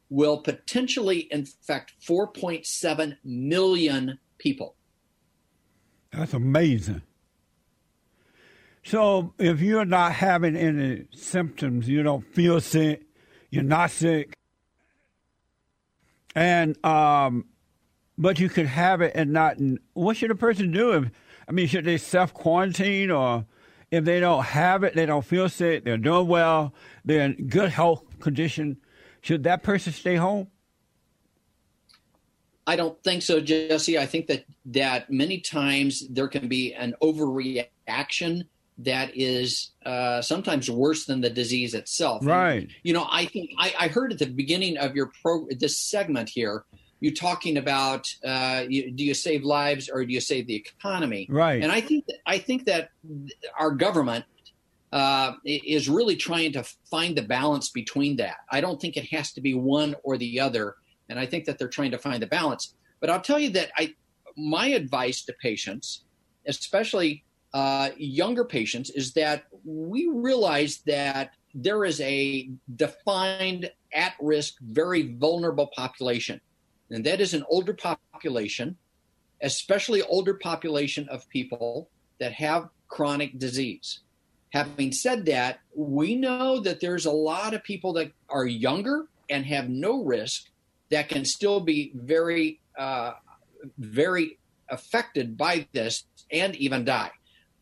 will 0.09 0.41
potentially 0.41 1.27
infect 1.31 1.93
4.7 2.07 3.17
million 3.23 4.19
people. 4.37 4.75
That's 6.11 6.33
amazing. 6.33 7.01
So 8.83 9.33
if 9.39 9.61
you're 9.61 9.85
not 9.85 10.13
having 10.13 10.55
any 10.55 11.05
symptoms, 11.11 11.89
you 11.89 12.03
don't 12.03 12.25
feel 12.33 12.61
sick, 12.61 13.01
you're 13.49 13.63
not 13.63 13.89
sick, 13.89 14.35
and 16.35 16.83
um, 16.85 17.45
but 18.17 18.39
you 18.39 18.47
could 18.47 18.67
have 18.67 19.01
it 19.01 19.13
and 19.15 19.33
not. 19.33 19.57
What 19.93 20.17
should 20.17 20.29
a 20.29 20.35
person 20.35 20.71
do? 20.71 20.91
If, 20.93 21.11
I 21.49 21.51
mean, 21.51 21.67
should 21.67 21.85
they 21.85 21.97
self 21.97 22.33
quarantine 22.33 23.09
or 23.09 23.45
if 23.91 24.03
they 24.03 24.19
don't 24.19 24.43
have 24.43 24.83
it, 24.83 24.95
they 24.95 25.05
don't 25.05 25.25
feel 25.25 25.49
sick, 25.49 25.83
they're 25.83 25.97
doing 25.97 26.27
well, 26.27 26.73
they're 27.03 27.25
in 27.25 27.47
good 27.47 27.69
health 27.69 28.03
condition, 28.19 28.77
should 29.21 29.43
that 29.43 29.63
person 29.63 29.91
stay 29.91 30.15
home? 30.15 30.47
I 32.67 32.75
don't 32.75 33.01
think 33.03 33.21
so, 33.21 33.39
Jesse. 33.39 33.97
I 33.97 34.05
think 34.05 34.27
that 34.27 34.45
that 34.65 35.11
many 35.11 35.39
times 35.39 36.07
there 36.09 36.27
can 36.27 36.47
be 36.47 36.73
an 36.73 36.95
overreaction 37.01 38.45
that 38.79 39.11
is 39.15 39.71
uh, 39.85 40.21
sometimes 40.21 40.69
worse 40.69 41.05
than 41.05 41.21
the 41.21 41.29
disease 41.29 41.73
itself. 41.73 42.25
Right. 42.25 42.63
And, 42.63 42.71
you 42.83 42.93
know, 42.93 43.07
I 43.09 43.25
think 43.25 43.51
I, 43.57 43.73
I, 43.79 43.87
heard 43.87 44.11
at 44.11 44.19
the 44.19 44.25
beginning 44.25 44.77
of 44.77 44.95
your 44.95 45.11
pro 45.21 45.47
this 45.49 45.77
segment 45.77 46.29
here, 46.29 46.65
you 46.99 47.13
talking 47.13 47.57
about 47.57 48.07
uh, 48.25 48.63
you, 48.67 48.91
do 48.91 49.03
you 49.03 49.13
save 49.13 49.43
lives 49.43 49.89
or 49.89 50.05
do 50.05 50.13
you 50.13 50.21
save 50.21 50.47
the 50.47 50.55
economy? 50.55 51.27
Right. 51.29 51.61
And 51.61 51.71
I 51.71 51.81
think 51.81 52.05
that, 52.07 52.17
I 52.25 52.37
think 52.37 52.65
that 52.65 52.89
our 53.59 53.71
government 53.71 54.25
uh, 54.91 55.33
is 55.43 55.89
really 55.89 56.15
trying 56.15 56.53
to 56.53 56.63
find 56.89 57.17
the 57.17 57.21
balance 57.21 57.69
between 57.69 58.15
that. 58.17 58.37
I 58.49 58.61
don't 58.61 58.79
think 58.79 58.95
it 58.95 59.05
has 59.11 59.33
to 59.33 59.41
be 59.41 59.53
one 59.53 59.95
or 60.03 60.17
the 60.17 60.39
other, 60.39 60.75
and 61.09 61.19
I 61.19 61.25
think 61.25 61.45
that 61.45 61.59
they're 61.59 61.67
trying 61.67 61.91
to 61.91 61.97
find 61.97 62.21
the 62.21 62.27
balance. 62.27 62.75
But 63.01 63.09
I'll 63.09 63.21
tell 63.21 63.39
you 63.39 63.49
that 63.51 63.71
I 63.77 63.93
my 64.37 64.67
advice 64.67 65.23
to 65.25 65.33
patients, 65.41 66.05
especially 66.47 67.23
uh, 67.53 67.89
younger 67.97 68.45
patients, 68.45 68.89
is 68.89 69.13
that 69.13 69.43
we 69.65 70.09
realize 70.13 70.79
that 70.85 71.31
there 71.53 71.85
is 71.85 71.99
a 72.01 72.49
defined 72.75 73.71
at 73.93 74.13
risk, 74.21 74.55
very 74.61 75.13
vulnerable 75.15 75.69
population 75.75 76.39
and 76.89 77.05
that 77.05 77.21
is 77.21 77.33
an 77.33 77.45
older 77.49 77.73
population, 77.73 78.77
especially 79.41 80.01
older 80.03 80.35
population 80.35 81.07
of 81.09 81.27
people 81.29 81.89
that 82.19 82.33
have 82.33 82.69
chronic 82.87 83.37
disease. 83.39 84.01
Having 84.51 84.93
said 84.93 85.25
that, 85.25 85.59
we 85.75 86.15
know 86.15 86.59
that 86.59 86.79
there's 86.79 87.05
a 87.05 87.11
lot 87.11 87.53
of 87.53 87.63
people 87.63 87.93
that 87.93 88.11
are 88.29 88.45
younger 88.45 89.07
and 89.29 89.45
have 89.45 89.69
no 89.69 90.03
risk 90.03 90.49
that 90.89 91.09
can 91.09 91.25
still 91.25 91.59
be 91.59 91.91
very, 91.95 92.59
uh, 92.77 93.13
very 93.77 94.37
affected 94.69 95.35
by 95.35 95.67
this 95.73 96.05
and 96.31 96.55
even 96.55 96.85
die. 96.85 97.11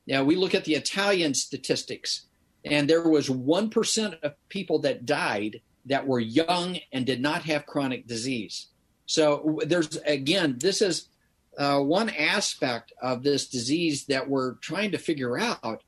Now, 0.05 0.23
we 0.23 0.35
look 0.35 0.53
at 0.53 0.65
the 0.65 0.75
Italian 0.75 1.33
statistics, 1.33 2.25
and 2.65 2.89
there 2.89 3.07
was 3.07 3.29
1% 3.29 4.19
of 4.21 4.33
people 4.49 4.79
that 4.79 5.05
died 5.05 5.61
that 5.85 6.05
were 6.05 6.19
young 6.19 6.77
and 6.91 7.05
did 7.05 7.21
not 7.21 7.43
have 7.43 7.65
chronic 7.65 8.07
disease. 8.07 8.67
So 9.05 9.59
there's 9.65 9.97
again, 10.05 10.57
this 10.59 10.81
is 10.81 11.09
uh, 11.57 11.79
one 11.79 12.09
aspect 12.09 12.93
of 13.01 13.23
this 13.23 13.47
disease 13.47 14.05
that 14.05 14.27
we're 14.27 14.55
trying 14.55 14.91
to 14.91 14.97
figure 14.97 15.37
out 15.37 15.83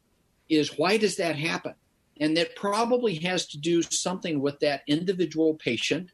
is 0.49 0.77
why 0.77 0.97
does 0.97 1.15
that 1.17 1.35
happen? 1.35 1.73
And 2.19 2.37
that 2.37 2.55
probably 2.55 3.15
has 3.15 3.47
to 3.47 3.57
do 3.57 3.81
something 3.81 4.39
with 4.39 4.59
that 4.59 4.83
individual 4.87 5.55
patient 5.55 6.11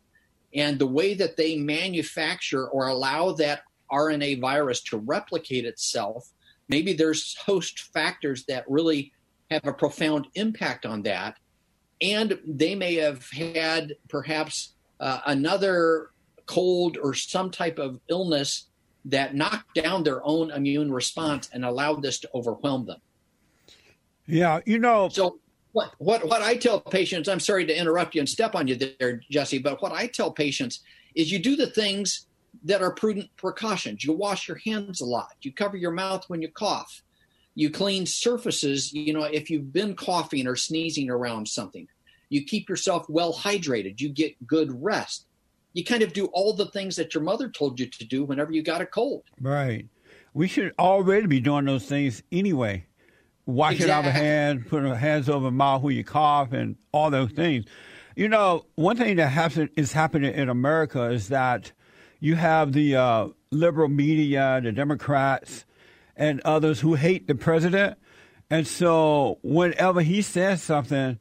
and 0.53 0.79
the 0.79 0.87
way 0.87 1.13
that 1.13 1.37
they 1.37 1.57
manufacture 1.57 2.67
or 2.67 2.87
allow 2.87 3.33
that 3.33 3.63
RNA 3.91 4.41
virus 4.41 4.81
to 4.83 4.97
replicate 4.97 5.65
itself. 5.65 6.29
Maybe 6.69 6.93
there's 6.93 7.35
host 7.35 7.79
factors 7.93 8.45
that 8.45 8.69
really 8.69 9.11
have 9.49 9.67
a 9.67 9.73
profound 9.73 10.27
impact 10.35 10.85
on 10.85 11.03
that. 11.03 11.37
And 12.01 12.39
they 12.47 12.73
may 12.73 12.95
have 12.95 13.29
had 13.29 13.95
perhaps 14.09 14.73
uh, 14.99 15.19
another 15.25 16.10
cold 16.51 16.97
or 17.01 17.13
some 17.13 17.49
type 17.49 17.79
of 17.79 17.99
illness 18.09 18.67
that 19.05 19.33
knocked 19.33 19.73
down 19.73 20.03
their 20.03 20.21
own 20.25 20.51
immune 20.51 20.91
response 20.91 21.49
and 21.53 21.63
allowed 21.63 22.01
this 22.01 22.19
to 22.19 22.29
overwhelm 22.35 22.85
them. 22.85 22.99
Yeah, 24.27 24.59
you 24.65 24.77
know. 24.77 25.07
So 25.07 25.39
what 25.71 25.93
what 25.97 26.27
what 26.27 26.41
I 26.41 26.57
tell 26.57 26.81
patients, 26.81 27.29
I'm 27.29 27.39
sorry 27.39 27.65
to 27.65 27.77
interrupt 27.77 28.15
you 28.15 28.19
and 28.19 28.27
step 28.27 28.53
on 28.53 28.67
you 28.67 28.75
there, 28.75 29.21
Jesse, 29.31 29.59
but 29.59 29.81
what 29.81 29.93
I 29.93 30.07
tell 30.07 30.31
patients 30.31 30.81
is 31.15 31.31
you 31.31 31.39
do 31.39 31.55
the 31.55 31.67
things 31.67 32.27
that 32.65 32.81
are 32.81 32.93
prudent 32.93 33.29
precautions. 33.37 34.03
You 34.03 34.11
wash 34.11 34.49
your 34.49 34.59
hands 34.65 34.99
a 34.99 35.05
lot. 35.05 35.31
You 35.41 35.53
cover 35.53 35.77
your 35.77 35.91
mouth 35.91 36.25
when 36.27 36.41
you 36.41 36.49
cough. 36.49 37.01
You 37.55 37.69
clean 37.69 38.05
surfaces, 38.05 38.91
you 38.91 39.13
know, 39.13 39.23
if 39.23 39.49
you've 39.49 39.71
been 39.71 39.95
coughing 39.95 40.47
or 40.47 40.55
sneezing 40.57 41.09
around 41.09 41.47
something. 41.47 41.87
You 42.29 42.45
keep 42.45 42.69
yourself 42.69 43.09
well 43.09 43.33
hydrated. 43.33 43.99
You 43.99 44.09
get 44.09 44.47
good 44.47 44.69
rest 44.81 45.25
you 45.73 45.83
kind 45.83 46.01
of 46.01 46.13
do 46.13 46.25
all 46.27 46.53
the 46.53 46.67
things 46.67 46.95
that 46.97 47.13
your 47.13 47.23
mother 47.23 47.49
told 47.49 47.79
you 47.79 47.87
to 47.87 48.05
do 48.05 48.23
whenever 48.23 48.51
you 48.51 48.61
got 48.61 48.81
a 48.81 48.85
cold. 48.85 49.23
Right. 49.39 49.87
We 50.33 50.47
should 50.47 50.73
already 50.79 51.27
be 51.27 51.39
doing 51.39 51.65
those 51.65 51.85
things 51.85 52.23
anyway. 52.31 52.85
Washing 53.45 53.81
exactly. 53.81 54.11
our 54.11 54.13
hands, 54.13 54.63
putting 54.67 54.89
our 54.89 54.95
hands 54.95 55.27
over 55.27 55.51
mouth 55.51 55.81
when 55.81 55.95
you 55.95 56.03
cough, 56.03 56.53
and 56.53 56.75
all 56.91 57.09
those 57.09 57.31
things. 57.31 57.65
You 58.15 58.29
know, 58.29 58.65
one 58.75 58.97
thing 58.97 59.15
that 59.17 59.29
happen, 59.29 59.69
is 59.75 59.93
happening 59.93 60.33
in 60.33 60.47
America 60.47 61.05
is 61.05 61.29
that 61.29 61.71
you 62.19 62.35
have 62.35 62.71
the 62.71 62.95
uh, 62.95 63.27
liberal 63.49 63.87
media, 63.87 64.59
the 64.63 64.71
Democrats, 64.71 65.65
and 66.15 66.39
others 66.41 66.79
who 66.81 66.93
hate 66.93 67.27
the 67.27 67.35
president. 67.35 67.97
And 68.49 68.67
so 68.67 69.39
whenever 69.41 70.01
he 70.01 70.21
says 70.21 70.61
something, 70.61 71.17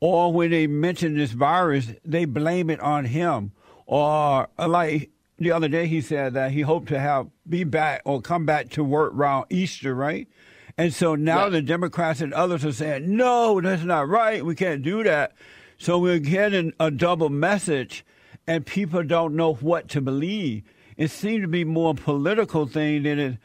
or 0.00 0.32
when 0.32 0.50
they 0.50 0.66
mention 0.66 1.16
this 1.16 1.32
virus, 1.32 1.92
they 2.04 2.24
blame 2.24 2.70
it 2.70 2.80
on 2.80 3.06
him 3.06 3.52
or 3.88 4.48
uh, 4.58 4.68
like 4.68 5.10
the 5.38 5.50
other 5.50 5.66
day 5.66 5.86
he 5.86 6.00
said 6.00 6.34
that 6.34 6.52
he 6.52 6.60
hoped 6.60 6.88
to 6.88 7.00
have 7.00 7.26
be 7.48 7.64
back 7.64 8.02
or 8.04 8.20
come 8.20 8.44
back 8.44 8.68
to 8.68 8.84
work 8.84 9.14
around 9.14 9.46
Easter, 9.50 9.94
right? 9.94 10.28
And 10.76 10.94
so 10.94 11.16
now 11.16 11.44
yeah. 11.44 11.50
the 11.50 11.62
Democrats 11.62 12.20
and 12.20 12.32
others 12.34 12.64
are 12.64 12.72
saying, 12.72 13.16
no, 13.16 13.60
that's 13.60 13.82
not 13.82 14.08
right. 14.08 14.44
We 14.44 14.54
can't 14.54 14.82
do 14.82 15.02
that. 15.02 15.32
So 15.78 15.98
we're 15.98 16.18
getting 16.18 16.72
a 16.78 16.90
double 16.90 17.30
message, 17.30 18.04
and 18.46 18.64
people 18.64 19.02
don't 19.02 19.34
know 19.34 19.54
what 19.54 19.88
to 19.88 20.00
believe. 20.00 20.64
It 20.96 21.10
seems 21.10 21.42
to 21.42 21.48
be 21.48 21.64
more 21.64 21.92
a 21.92 21.94
political 21.94 22.66
thing 22.66 23.04
than 23.04 23.18
it, 23.18 23.38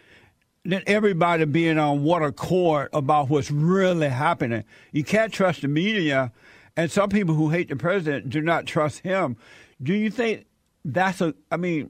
than 0.66 0.84
everybody 0.86 1.46
being 1.46 1.80
on 1.80 2.04
one 2.04 2.22
accord 2.22 2.90
about 2.92 3.30
what's 3.30 3.50
really 3.50 4.10
happening. 4.10 4.64
You 4.92 5.04
can't 5.04 5.32
trust 5.32 5.62
the 5.62 5.68
media, 5.68 6.32
and 6.76 6.92
some 6.92 7.10
people 7.10 7.36
who 7.36 7.50
hate 7.50 7.70
the 7.70 7.76
president 7.76 8.30
do 8.30 8.42
not 8.42 8.66
trust 8.66 9.00
him. 9.00 9.38
Do 9.82 9.94
you 9.94 10.10
think 10.10 10.46
that's 10.86 11.22
a? 11.22 11.34
I 11.52 11.58
mean, 11.58 11.90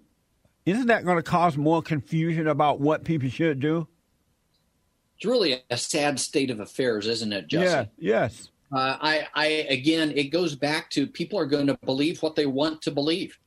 isn't 0.65 0.87
that 0.87 1.05
going 1.05 1.17
to 1.17 1.23
cause 1.23 1.57
more 1.57 1.81
confusion 1.81 2.47
about 2.47 2.79
what 2.79 3.03
people 3.03 3.29
should 3.29 3.59
do? 3.59 3.87
It's 5.17 5.25
really 5.25 5.61
a 5.69 5.77
sad 5.77 6.19
state 6.19 6.49
of 6.49 6.59
affairs, 6.59 7.07
isn't 7.07 7.33
it, 7.33 7.47
Jesse? 7.47 7.65
Yeah. 7.65 7.85
Yes. 7.97 8.49
Uh, 8.73 8.97
I, 8.99 9.27
I 9.35 9.45
again, 9.69 10.11
it 10.15 10.25
goes 10.25 10.55
back 10.55 10.89
to 10.91 11.05
people 11.05 11.37
are 11.37 11.45
going 11.45 11.67
to 11.67 11.77
believe 11.85 12.23
what 12.23 12.35
they 12.35 12.47
want 12.47 12.81
to 12.83 12.91
believe, 12.91 13.37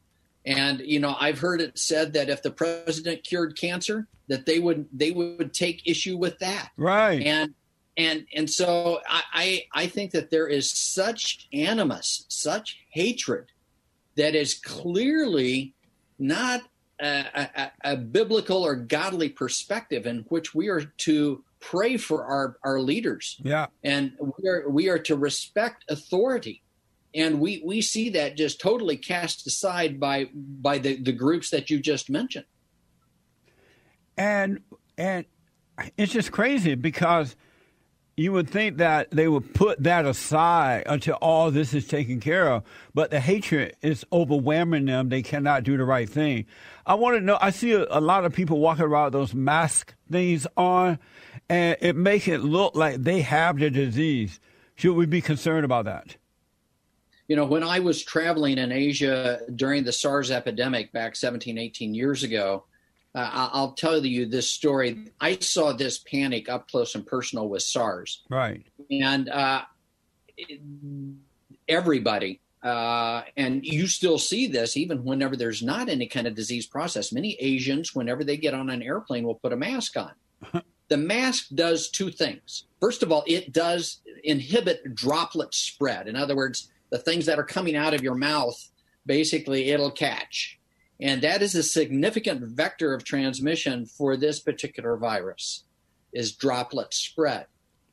and 0.45 0.81
you 0.81 1.01
know, 1.01 1.17
I've 1.19 1.41
heard 1.41 1.61
it 1.61 1.79
said 1.79 2.13
that 2.13 2.29
if 2.29 2.43
the 2.43 2.53
president 2.53 3.25
cured 3.25 3.59
cancer, 3.59 4.07
that 4.29 4.47
they 4.47 4.61
would 4.61 4.87
they 4.93 5.11
would 5.11 5.53
take 5.53 5.83
issue 5.87 6.17
with 6.17 6.39
that. 6.39 6.71
Right. 6.77 7.23
And 7.23 7.55
and 7.97 8.27
and 8.35 8.49
so 8.49 9.01
I 9.09 9.23
I, 9.33 9.83
I 9.83 9.87
think 9.89 10.13
that 10.13 10.31
there 10.31 10.47
is 10.47 10.71
such 10.71 11.49
animus, 11.53 12.25
such 12.29 12.79
hatred 12.91 13.47
that 14.17 14.35
is 14.35 14.55
clearly 14.55 15.75
not 16.19 16.63
a, 17.01 17.25
a, 17.35 17.93
a, 17.93 17.97
biblical 17.97 18.63
or 18.65 18.75
godly 18.75 19.29
perspective 19.29 20.07
in 20.07 20.25
which 20.29 20.55
we 20.55 20.69
are 20.69 20.85
to 20.99 21.45
pray 21.61 21.97
for 21.97 22.25
our, 22.25 22.57
our 22.63 22.81
leaders. 22.81 23.39
Yeah. 23.43 23.67
And 23.85 24.13
we 24.19 24.49
are, 24.49 24.69
we 24.69 24.89
are 24.89 24.99
to 25.01 25.17
respect 25.17 25.85
authority. 25.91 26.63
And 27.15 27.41
we, 27.41 27.63
we 27.65 27.83
see 27.83 28.11
that 28.11 28.37
just 28.37 28.61
totally 28.61 28.97
cast 28.97 29.47
aside 29.47 29.99
by 29.99 30.31
by 30.35 30.79
the, 30.79 31.01
the 31.03 31.13
groups 31.13 31.51
that 31.51 31.71
you 31.71 31.81
just 31.81 32.11
mentioned. 32.11 32.45
And 34.19 34.61
and 34.99 35.25
it's 35.97 36.13
just 36.13 36.33
crazy 36.33 36.75
because 36.75 37.37
you 38.17 38.33
would 38.33 38.49
think 38.49 38.79
that 38.79 39.11
they 39.11 39.29
would 39.29 39.53
put 39.53 39.83
that 39.83 40.07
aside 40.07 40.85
until 40.87 41.15
all 41.17 41.51
this 41.51 41.75
is 41.75 41.87
taken 41.87 42.19
care 42.19 42.51
of. 42.51 42.63
But 42.95 43.11
the 43.11 43.21
hatred 43.21 43.77
is 43.83 44.07
overwhelming 44.11 44.87
them. 44.87 45.11
They 45.11 45.23
cannot 45.23 45.65
do 45.65 45.77
the 45.77 45.85
right 45.85 46.09
thing. 46.09 46.47
I 46.87 46.95
want 46.95 47.17
to 47.17 47.21
know. 47.21 47.37
I 47.41 47.51
see 47.51 47.73
a, 47.73 47.87
a 47.91 48.01
lot 48.01 48.25
of 48.25 48.33
people 48.33 48.59
walking 48.59 48.85
around 48.85 49.13
those 49.13 49.35
mask 49.35 49.95
things 50.11 50.47
on, 50.57 50.99
and 51.51 51.77
it 51.81 51.95
makes 51.95 52.27
it 52.27 52.41
look 52.41 52.75
like 52.75 53.03
they 53.03 53.21
have 53.21 53.59
the 53.59 53.69
disease. 53.69 54.41
Should 54.77 54.95
we 54.95 55.05
be 55.05 55.21
concerned 55.21 55.67
about 55.67 55.85
that? 55.85 56.17
You 57.29 57.37
know, 57.37 57.45
when 57.45 57.65
I 57.65 57.81
was 57.81 58.03
traveling 58.03 58.57
in 58.57 58.71
Asia 58.71 59.41
during 59.57 59.85
the 59.85 59.93
SARS 59.93 60.31
epidemic 60.31 60.93
back 60.93 61.17
17, 61.17 61.59
18 61.59 61.93
years 61.93 62.23
ago, 62.23 62.65
uh, 63.17 63.49
I'll 63.53 63.73
tell 63.73 64.05
you 64.05 64.27
this 64.27 64.51
story. 64.51 65.07
I 65.21 65.39
saw 65.39 65.73
this 65.73 65.99
panic 65.99 66.51
up 66.51 66.69
close 66.69 66.95
and 66.95 67.07
personal 67.07 67.49
with 67.49 67.63
SARS. 67.63 68.23
Right. 68.29 68.63
And 68.91 69.31
uh, 69.31 69.63
everybody, 71.67 72.41
uh, 72.63 73.23
and 73.37 73.65
you 73.65 73.87
still 73.87 74.19
see 74.19 74.47
this 74.47 74.77
even 74.77 75.03
whenever 75.03 75.35
there's 75.35 75.63
not 75.63 75.89
any 75.89 76.07
kind 76.07 76.27
of 76.27 76.35
disease 76.35 76.67
process. 76.67 77.11
Many 77.11 77.37
Asians, 77.41 77.95
whenever 77.95 78.23
they 78.23 78.37
get 78.37 78.53
on 78.53 78.69
an 78.69 78.83
airplane, 78.83 79.25
will 79.25 79.37
put 79.37 79.55
a 79.55 79.57
mask 79.57 79.97
on. 79.97 80.63
the 80.89 80.99
mask 80.99 81.47
does 81.55 81.89
two 81.89 82.11
things. 82.11 82.65
First 82.81 83.03
of 83.03 83.11
all, 83.11 83.25
it 83.27 83.51
does 83.51 84.03
inhibit 84.25 84.95
droplet 84.95 85.55
spread. 85.55 86.07
In 86.07 86.17
other 86.17 86.37
words, 86.37 86.71
the 86.91 86.99
things 86.99 87.25
that 87.27 87.39
are 87.39 87.45
coming 87.45 87.77
out 87.77 87.95
of 87.95 88.03
your 88.03 88.15
mouth, 88.15 88.63
basically, 89.07 89.71
it'll 89.71 89.91
catch. 89.91 90.59
And 91.01 91.23
that 91.23 91.43
is 91.43 91.55
a 91.55 91.63
significant 91.63 92.43
vector 92.43 92.95
of 92.95 93.05
transmission 93.05 93.87
for 93.87 94.17
this 94.17 94.41
particular 94.41 94.97
virus 94.97 95.65
is 96.13 96.33
droplet 96.33 96.95
spread. 96.95 97.47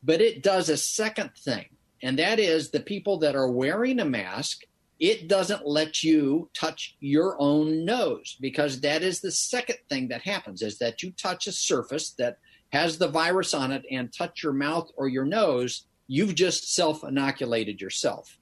But 0.04 0.22
it 0.22 0.44
does 0.44 0.70
a 0.70 0.78
second 0.78 1.32
thing, 1.38 1.66
and 2.02 2.18
that 2.20 2.40
is 2.40 2.72
the 2.72 2.80
people 2.80 3.20
that 3.20 3.36
are 3.36 3.50
wearing 3.50 4.00
a 4.00 4.06
mask, 4.06 4.62
it 5.00 5.28
doesn't 5.28 5.68
let 5.68 6.04
you 6.04 6.50
touch 6.54 6.96
your 7.00 7.36
own 7.40 7.84
nose 7.84 8.38
because 8.40 8.82
that 8.82 9.02
is 9.02 9.20
the 9.20 9.32
second 9.32 9.78
thing 9.90 10.08
that 10.10 10.22
happens 10.22 10.62
is 10.62 10.78
that 10.80 11.04
you 11.04 11.12
touch 11.12 11.48
a 11.48 11.52
surface 11.52 12.12
that 12.12 12.38
has 12.72 12.98
the 12.98 13.08
virus 13.08 13.54
on 13.54 13.72
it 13.72 13.86
and 13.92 14.14
touch 14.14 14.44
your 14.44 14.54
mouth 14.54 14.90
or 14.96 15.08
your 15.08 15.26
nose, 15.26 15.86
you've 16.08 16.36
just 16.36 16.74
self 16.74 17.04
inoculated 17.04 17.82
yourself. 17.82 18.38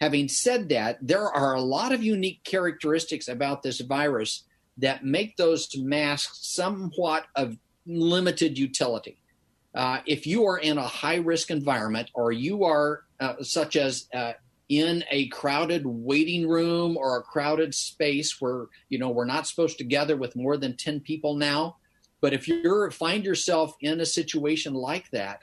Having 0.00 0.28
said 0.28 0.68
that, 0.70 0.98
there 1.02 1.28
are 1.28 1.54
a 1.54 1.60
lot 1.60 1.92
of 1.92 2.02
unique 2.02 2.42
characteristics 2.44 3.28
about 3.28 3.62
this 3.62 3.80
virus 3.80 4.44
that 4.78 5.04
make 5.04 5.36
those 5.36 5.68
masks 5.76 6.38
somewhat 6.54 7.26
of 7.36 7.58
limited 7.86 8.58
utility. 8.58 9.18
Uh, 9.74 10.00
if 10.06 10.26
you 10.26 10.46
are 10.46 10.58
in 10.58 10.78
a 10.78 10.86
high 10.86 11.16
risk 11.16 11.50
environment 11.50 12.10
or 12.14 12.32
you 12.32 12.64
are 12.64 13.04
uh, 13.20 13.34
such 13.42 13.76
as 13.76 14.06
uh, 14.14 14.32
in 14.68 15.04
a 15.10 15.28
crowded 15.28 15.82
waiting 15.84 16.48
room 16.48 16.96
or 16.96 17.18
a 17.18 17.22
crowded 17.22 17.74
space 17.74 18.40
where 18.40 18.66
you 18.88 18.98
know 18.98 19.10
we're 19.10 19.24
not 19.24 19.46
supposed 19.46 19.78
to 19.78 19.84
gather 19.84 20.16
with 20.16 20.34
more 20.34 20.56
than 20.56 20.76
10 20.76 21.00
people 21.00 21.34
now 21.34 21.76
but 22.20 22.32
if 22.32 22.46
you 22.46 22.90
find 22.90 23.24
yourself 23.24 23.74
in 23.80 24.00
a 24.00 24.06
situation 24.06 24.74
like 24.74 25.10
that 25.10 25.42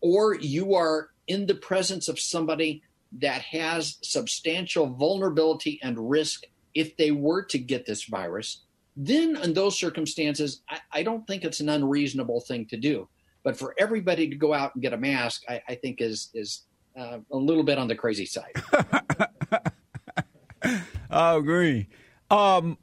or 0.00 0.34
you 0.34 0.74
are 0.74 1.10
in 1.26 1.46
the 1.46 1.54
presence 1.54 2.08
of 2.08 2.18
somebody 2.18 2.82
that 3.20 3.42
has 3.42 3.98
substantial 4.02 4.86
vulnerability 4.86 5.78
and 5.82 6.10
risk 6.10 6.44
if 6.74 6.96
they 6.96 7.10
were 7.10 7.44
to 7.44 7.58
get 7.58 7.86
this 7.86 8.04
virus 8.04 8.62
then 8.96 9.36
in 9.36 9.54
those 9.54 9.78
circumstances 9.78 10.62
I, 10.68 10.80
I 10.92 11.02
don't 11.02 11.26
think 11.26 11.44
it's 11.44 11.60
an 11.60 11.68
unreasonable 11.68 12.40
thing 12.40 12.66
to 12.66 12.76
do 12.76 13.08
but 13.44 13.56
for 13.56 13.74
everybody 13.78 14.28
to 14.28 14.34
go 14.34 14.52
out 14.52 14.74
and 14.74 14.82
get 14.82 14.92
a 14.92 14.96
mask, 14.96 15.44
I, 15.48 15.62
I 15.68 15.74
think 15.76 16.00
is 16.00 16.30
is 16.34 16.62
uh, 16.98 17.18
a 17.30 17.36
little 17.36 17.62
bit 17.62 17.78
on 17.78 17.86
the 17.86 17.94
crazy 17.94 18.26
side. 18.26 18.54
I 21.10 21.36
agree. 21.36 21.86
Um, 22.30 22.78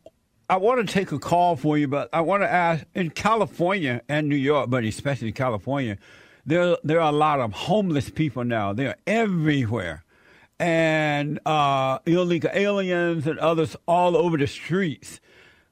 I 0.47 0.57
want 0.57 0.87
to 0.87 0.93
take 0.93 1.11
a 1.11 1.19
call 1.19 1.55
for 1.55 1.77
you, 1.77 1.87
but 1.87 2.09
I 2.13 2.21
want 2.21 2.43
to 2.43 2.51
ask 2.51 2.85
in 2.93 3.09
California 3.09 4.01
and 4.07 4.29
New 4.29 4.35
York, 4.35 4.69
but 4.69 4.83
especially 4.83 5.29
in 5.29 5.33
California, 5.33 5.97
there 6.45 6.77
there 6.83 7.01
are 7.01 7.11
a 7.11 7.15
lot 7.15 7.39
of 7.39 7.53
homeless 7.53 8.11
people 8.11 8.43
now. 8.43 8.71
They're 8.71 8.97
everywhere, 9.07 10.03
and 10.61 11.39
uh, 11.45 11.97
illegal 12.05 12.51
aliens 12.53 13.25
and 13.25 13.39
others 13.39 13.75
all 13.87 14.15
over 14.15 14.37
the 14.37 14.45
streets. 14.45 15.19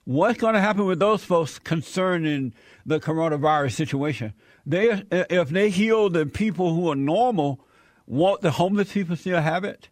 What's 0.03 0.39
going 0.39 0.55
to 0.55 0.62
happen 0.62 0.86
with 0.86 1.00
those 1.00 1.24
folks 1.24 1.60
concerning 1.60 2.53
the 2.86 3.00
coronavirus 3.00 3.74
situation? 3.74 4.34
they 4.65 5.03
if 5.12 5.50
they 5.50 5.69
heal 5.69 6.10
the 6.10 6.25
people 6.25 6.74
who 6.74 6.89
are 6.91 6.96
normal, 6.96 7.65
won't 8.05 8.41
the 8.41 8.51
homeless 8.51 8.93
people 8.93 9.15
still 9.15 9.41
have 9.41 9.63
it? 9.63 9.89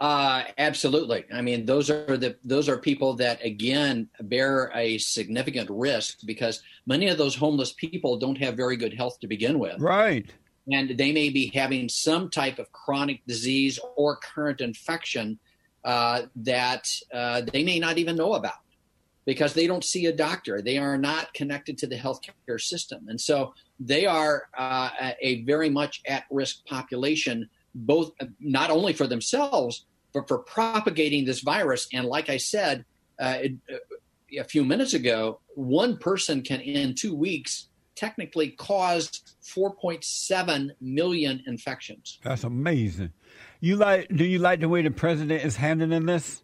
Uh, 0.00 0.44
absolutely. 0.58 1.24
I 1.32 1.42
mean, 1.42 1.66
those 1.66 1.90
are 1.90 2.16
the 2.16 2.36
those 2.44 2.68
are 2.68 2.78
people 2.78 3.14
that 3.14 3.44
again 3.44 4.08
bear 4.20 4.70
a 4.74 4.98
significant 4.98 5.68
risk 5.70 6.20
because 6.24 6.62
many 6.86 7.08
of 7.08 7.18
those 7.18 7.34
homeless 7.34 7.72
people 7.72 8.16
don't 8.16 8.38
have 8.38 8.56
very 8.56 8.76
good 8.76 8.94
health 8.94 9.18
to 9.20 9.26
begin 9.26 9.58
with. 9.58 9.80
Right. 9.80 10.32
And 10.70 10.96
they 10.98 11.12
may 11.12 11.30
be 11.30 11.50
having 11.54 11.88
some 11.88 12.30
type 12.30 12.58
of 12.58 12.70
chronic 12.72 13.24
disease 13.26 13.78
or 13.96 14.16
current 14.16 14.60
infection 14.60 15.38
uh, 15.84 16.22
that 16.36 16.90
uh, 17.12 17.42
they 17.52 17.64
may 17.64 17.78
not 17.78 17.98
even 17.98 18.16
know 18.16 18.34
about 18.34 18.58
because 19.24 19.54
they 19.54 19.66
don't 19.66 19.84
see 19.84 20.06
a 20.06 20.12
doctor. 20.12 20.62
They 20.62 20.78
are 20.78 20.98
not 20.98 21.32
connected 21.34 21.78
to 21.78 21.86
the 21.86 21.96
healthcare 21.96 22.60
system. 22.60 23.08
And 23.08 23.20
so 23.20 23.54
they 23.78 24.06
are 24.06 24.48
uh, 24.56 25.12
a 25.20 25.42
very 25.42 25.70
much 25.70 26.02
at 26.06 26.24
risk 26.30 26.64
population, 26.66 27.48
both 27.74 28.12
not 28.40 28.70
only 28.70 28.92
for 28.92 29.06
themselves, 29.06 29.84
but 30.12 30.28
for 30.28 30.38
propagating 30.38 31.24
this 31.24 31.40
virus. 31.40 31.88
And 31.92 32.06
like 32.06 32.28
I 32.28 32.38
said 32.38 32.84
uh, 33.20 33.38
it, 33.42 33.52
a 34.38 34.44
few 34.44 34.64
minutes 34.64 34.94
ago, 34.94 35.40
one 35.54 35.96
person 35.98 36.42
can 36.42 36.60
in 36.60 36.94
two 36.94 37.14
weeks 37.14 37.68
technically 37.98 38.50
caused 38.50 39.34
4.7 39.42 40.70
million 40.80 41.42
infections. 41.46 42.18
That's 42.22 42.44
amazing. 42.44 43.12
You 43.60 43.76
like? 43.76 44.08
Do 44.14 44.24
you 44.24 44.38
like 44.38 44.60
the 44.60 44.68
way 44.68 44.82
the 44.82 44.90
president 44.90 45.44
is 45.44 45.56
handling 45.56 46.06
this? 46.06 46.42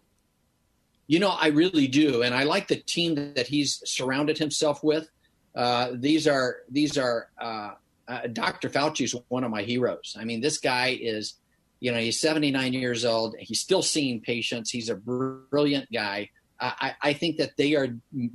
You 1.07 1.19
know, 1.19 1.29
I 1.29 1.47
really 1.47 1.87
do, 1.87 2.23
and 2.23 2.33
I 2.35 2.43
like 2.43 2.67
the 2.67 2.77
team 2.77 3.33
that 3.35 3.47
he's 3.47 3.81
surrounded 3.85 4.37
himself 4.37 4.83
with. 4.83 5.09
Uh, 5.55 5.91
these 5.93 6.27
are 6.27 6.57
these 6.69 6.97
are 6.97 7.29
uh, 7.39 7.71
uh, 8.07 8.27
Dr. 8.33 8.69
Fauci 8.69 9.05
is 9.05 9.15
one 9.29 9.43
of 9.43 9.51
my 9.51 9.61
heroes. 9.61 10.15
I 10.19 10.25
mean, 10.25 10.41
this 10.41 10.57
guy 10.57 10.97
is, 10.99 11.35
you 11.79 11.91
know, 11.91 11.99
he's 11.99 12.19
79 12.19 12.73
years 12.73 13.05
old. 13.05 13.35
He's 13.39 13.61
still 13.61 13.81
seeing 13.81 14.21
patients. 14.21 14.69
He's 14.71 14.89
a 14.89 14.95
brilliant 14.95 15.91
guy. 15.91 16.29
I, 16.59 16.93
I 17.01 17.13
think 17.13 17.37
that 17.37 17.57
they 17.57 17.75
are 17.75 17.89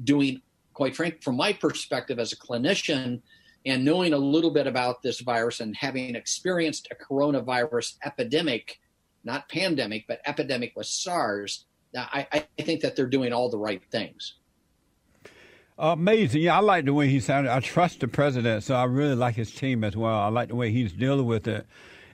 doing, 0.04 0.42
quite 0.72 0.96
frank, 0.96 1.22
from 1.22 1.37
my 1.37 1.52
perspective 1.52 2.18
as 2.18 2.33
a 2.33 2.37
clinician, 2.37 3.20
and 3.66 3.85
knowing 3.85 4.12
a 4.12 4.18
little 4.18 4.50
bit 4.50 4.66
about 4.66 5.02
this 5.02 5.20
virus 5.20 5.61
and 5.61 5.76
having 5.76 6.14
experienced 6.14 6.88
a 6.90 6.94
coronavirus 6.94 7.96
epidemic, 8.04 8.80
not 9.24 9.48
pandemic, 9.48 10.06
but 10.09 10.20
epidemic 10.26 10.72
with 10.76 10.87
SARS 10.87 11.66
I, 11.96 12.26
I 12.33 12.62
think 12.62 12.83
that 12.83 12.96
they're 12.96 13.06
doing 13.06 13.33
all 13.33 13.50
the 13.50 13.59
right 13.59 13.83
things. 13.90 14.35
Amazing. 15.78 16.42
Yeah, 16.42 16.59
I 16.59 16.61
like 16.61 16.85
the 16.85 16.92
way 16.92 17.09
he 17.09 17.20
sounded. 17.20 17.50
I 17.50 17.61
trust 17.61 18.00
the 18.00 18.09
president, 18.09 18.64
so 18.64 18.74
I 18.74 18.85
really 18.85 19.14
like 19.14 19.35
his 19.35 19.50
team 19.50 19.83
as 19.83 19.96
well. 19.96 20.18
I 20.18 20.28
like 20.28 20.48
the 20.48 20.54
way 20.54 20.70
he's 20.70 20.92
dealing 20.92 21.26
with 21.26 21.48
it. 21.48 21.66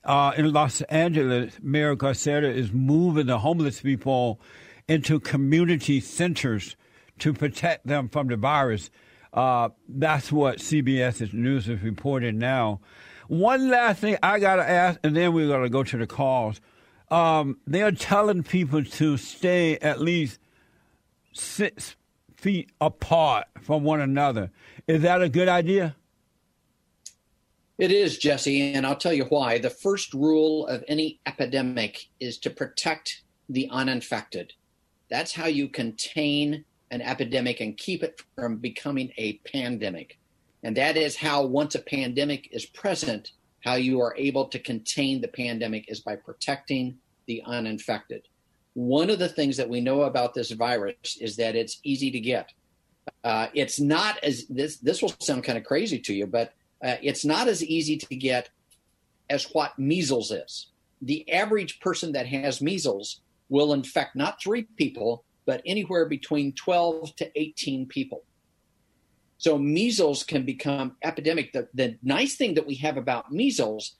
Uh, 0.04 0.32
in 0.36 0.52
Los 0.52 0.82
Angeles, 0.82 1.58
Mayor 1.60 1.96
Garcetti 1.96 2.54
is 2.54 2.72
moving 2.72 3.26
the 3.26 3.40
homeless 3.40 3.80
people 3.80 4.40
into 4.86 5.18
community 5.18 5.98
centers 6.00 6.76
to 7.18 7.32
protect 7.32 7.86
them 7.86 8.08
from 8.08 8.28
the 8.28 8.36
virus. 8.36 8.90
Uh, 9.32 9.70
that's 9.88 10.32
what 10.32 10.58
CBS 10.58 11.32
News 11.32 11.68
is 11.68 11.82
reporting 11.82 12.38
now. 12.38 12.80
One 13.28 13.68
last 13.68 14.00
thing 14.00 14.16
I 14.22 14.38
got 14.38 14.56
to 14.56 14.68
ask, 14.68 15.00
and 15.02 15.16
then 15.16 15.32
we're 15.32 15.48
going 15.48 15.64
to 15.64 15.68
go 15.68 15.82
to 15.82 15.96
the 15.96 16.06
calls 16.06 16.60
um, 17.10 17.58
they 17.66 17.82
are 17.82 17.92
telling 17.92 18.42
people 18.42 18.84
to 18.84 19.16
stay 19.16 19.78
at 19.78 20.00
least 20.00 20.40
six 21.32 21.96
feet 22.36 22.70
apart 22.80 23.46
from 23.60 23.84
one 23.84 24.00
another. 24.00 24.50
Is 24.86 25.02
that 25.02 25.22
a 25.22 25.28
good 25.28 25.48
idea? 25.48 25.96
It 27.78 27.92
is, 27.92 28.18
Jesse, 28.18 28.72
and 28.72 28.86
I'll 28.86 28.96
tell 28.96 29.12
you 29.12 29.24
why. 29.24 29.58
The 29.58 29.70
first 29.70 30.14
rule 30.14 30.66
of 30.66 30.82
any 30.88 31.20
epidemic 31.26 32.06
is 32.18 32.38
to 32.38 32.50
protect 32.50 33.22
the 33.48 33.68
uninfected. 33.70 34.54
That's 35.10 35.32
how 35.32 35.46
you 35.46 35.68
contain 35.68 36.64
an 36.90 37.02
epidemic 37.02 37.60
and 37.60 37.76
keep 37.76 38.02
it 38.02 38.20
from 38.34 38.56
becoming 38.56 39.12
a 39.16 39.34
pandemic. 39.52 40.18
And 40.62 40.76
that 40.76 40.96
is 40.96 41.16
how, 41.16 41.44
once 41.44 41.74
a 41.74 41.80
pandemic 41.80 42.48
is 42.52 42.66
present, 42.66 43.32
how 43.60 43.74
you 43.74 44.00
are 44.00 44.14
able 44.16 44.46
to 44.48 44.58
contain 44.58 45.20
the 45.20 45.28
pandemic 45.28 45.86
is 45.88 46.00
by 46.00 46.16
protecting 46.16 46.98
the 47.26 47.42
uninfected. 47.44 48.22
One 48.74 49.10
of 49.10 49.18
the 49.18 49.28
things 49.28 49.56
that 49.56 49.68
we 49.68 49.80
know 49.80 50.02
about 50.02 50.34
this 50.34 50.50
virus 50.50 51.16
is 51.20 51.36
that 51.36 51.56
it's 51.56 51.80
easy 51.82 52.10
to 52.10 52.20
get. 52.20 52.52
Uh, 53.24 53.48
it's 53.54 53.80
not 53.80 54.22
as 54.22 54.46
this. 54.48 54.76
This 54.78 55.02
will 55.02 55.14
sound 55.20 55.44
kind 55.44 55.58
of 55.58 55.64
crazy 55.64 55.98
to 56.00 56.14
you, 56.14 56.26
but 56.26 56.52
uh, 56.84 56.96
it's 57.02 57.24
not 57.24 57.48
as 57.48 57.64
easy 57.64 57.96
to 57.96 58.16
get 58.16 58.50
as 59.30 59.44
what 59.52 59.78
measles 59.78 60.30
is. 60.30 60.68
The 61.02 61.30
average 61.32 61.80
person 61.80 62.12
that 62.12 62.26
has 62.26 62.60
measles 62.60 63.20
will 63.48 63.72
infect 63.72 64.16
not 64.16 64.40
three 64.40 64.62
people, 64.76 65.24
but 65.46 65.62
anywhere 65.64 66.06
between 66.06 66.52
12 66.52 67.16
to 67.16 67.40
18 67.40 67.86
people. 67.86 68.24
So 69.38 69.58
measles 69.58 70.22
can 70.22 70.44
become 70.44 70.96
epidemic. 71.02 71.52
The, 71.52 71.68
the 71.74 71.96
nice 72.02 72.36
thing 72.36 72.54
that 72.54 72.66
we 72.66 72.74
have 72.76 72.96
about 72.96 73.32
measles 73.32 73.96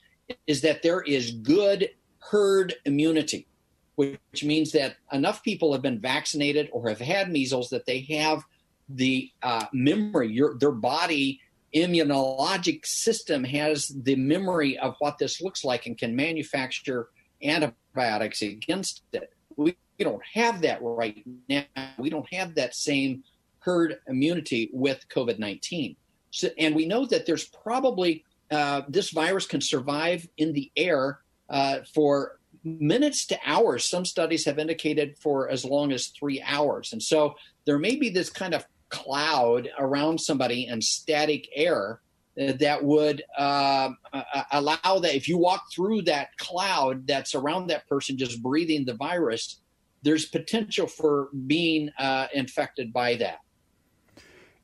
is 0.46 0.62
that 0.62 0.82
there 0.82 1.02
is 1.02 1.30
good 1.30 1.90
herd 2.18 2.74
immunity, 2.84 3.46
which 3.94 4.42
means 4.42 4.72
that 4.72 4.96
enough 5.12 5.42
people 5.42 5.72
have 5.72 5.82
been 5.82 6.00
vaccinated 6.00 6.68
or 6.72 6.88
have 6.88 7.00
had 7.00 7.30
measles 7.30 7.70
that 7.70 7.86
they 7.86 8.00
have 8.00 8.42
the 8.88 9.30
uh, 9.42 9.66
memory, 9.72 10.32
your, 10.32 10.56
their 10.58 10.72
body 10.72 11.40
immunologic 11.74 12.86
system 12.86 13.44
has 13.44 13.88
the 13.88 14.16
memory 14.16 14.78
of 14.78 14.94
what 14.98 15.18
this 15.18 15.42
looks 15.42 15.64
like 15.64 15.86
and 15.86 15.98
can 15.98 16.16
manufacture 16.16 17.08
antibiotics 17.42 18.40
against 18.42 19.02
it. 19.12 19.32
We, 19.56 19.76
don't 19.98 20.22
have 20.34 20.60
that 20.62 20.78
right 20.82 21.26
now. 21.48 21.64
We 21.98 22.10
don't 22.10 22.30
have 22.32 22.54
that 22.56 22.74
same 22.74 23.24
herd 23.60 23.98
immunity 24.06 24.68
with 24.72 25.06
COVID 25.08 25.38
19. 25.38 25.96
So, 26.30 26.48
and 26.58 26.74
we 26.74 26.86
know 26.86 27.06
that 27.06 27.24
there's 27.24 27.46
probably 27.46 28.24
uh, 28.50 28.82
this 28.88 29.10
virus 29.10 29.46
can 29.46 29.60
survive 29.60 30.28
in 30.36 30.52
the 30.52 30.70
air 30.76 31.20
uh, 31.48 31.78
for 31.94 32.38
minutes 32.62 33.26
to 33.26 33.38
hours. 33.44 33.88
Some 33.88 34.04
studies 34.04 34.44
have 34.44 34.58
indicated 34.58 35.16
for 35.18 35.48
as 35.48 35.64
long 35.64 35.92
as 35.92 36.08
three 36.08 36.42
hours. 36.42 36.92
And 36.92 37.02
so 37.02 37.36
there 37.64 37.78
may 37.78 37.96
be 37.96 38.10
this 38.10 38.30
kind 38.30 38.54
of 38.54 38.66
cloud 38.88 39.68
around 39.78 40.20
somebody 40.20 40.66
and 40.66 40.82
static 40.82 41.48
air 41.54 42.00
that 42.36 42.84
would 42.84 43.22
uh, 43.38 43.90
uh, 44.12 44.42
allow 44.52 44.98
that 45.00 45.14
if 45.14 45.28
you 45.28 45.38
walk 45.38 45.72
through 45.72 46.02
that 46.02 46.36
cloud 46.36 47.06
that's 47.06 47.34
around 47.34 47.68
that 47.68 47.88
person 47.88 48.18
just 48.18 48.42
breathing 48.42 48.84
the 48.84 48.94
virus, 48.94 49.60
there's 50.02 50.26
potential 50.26 50.86
for 50.86 51.28
being 51.46 51.90
uh, 51.98 52.26
infected 52.34 52.92
by 52.92 53.14
that. 53.16 53.38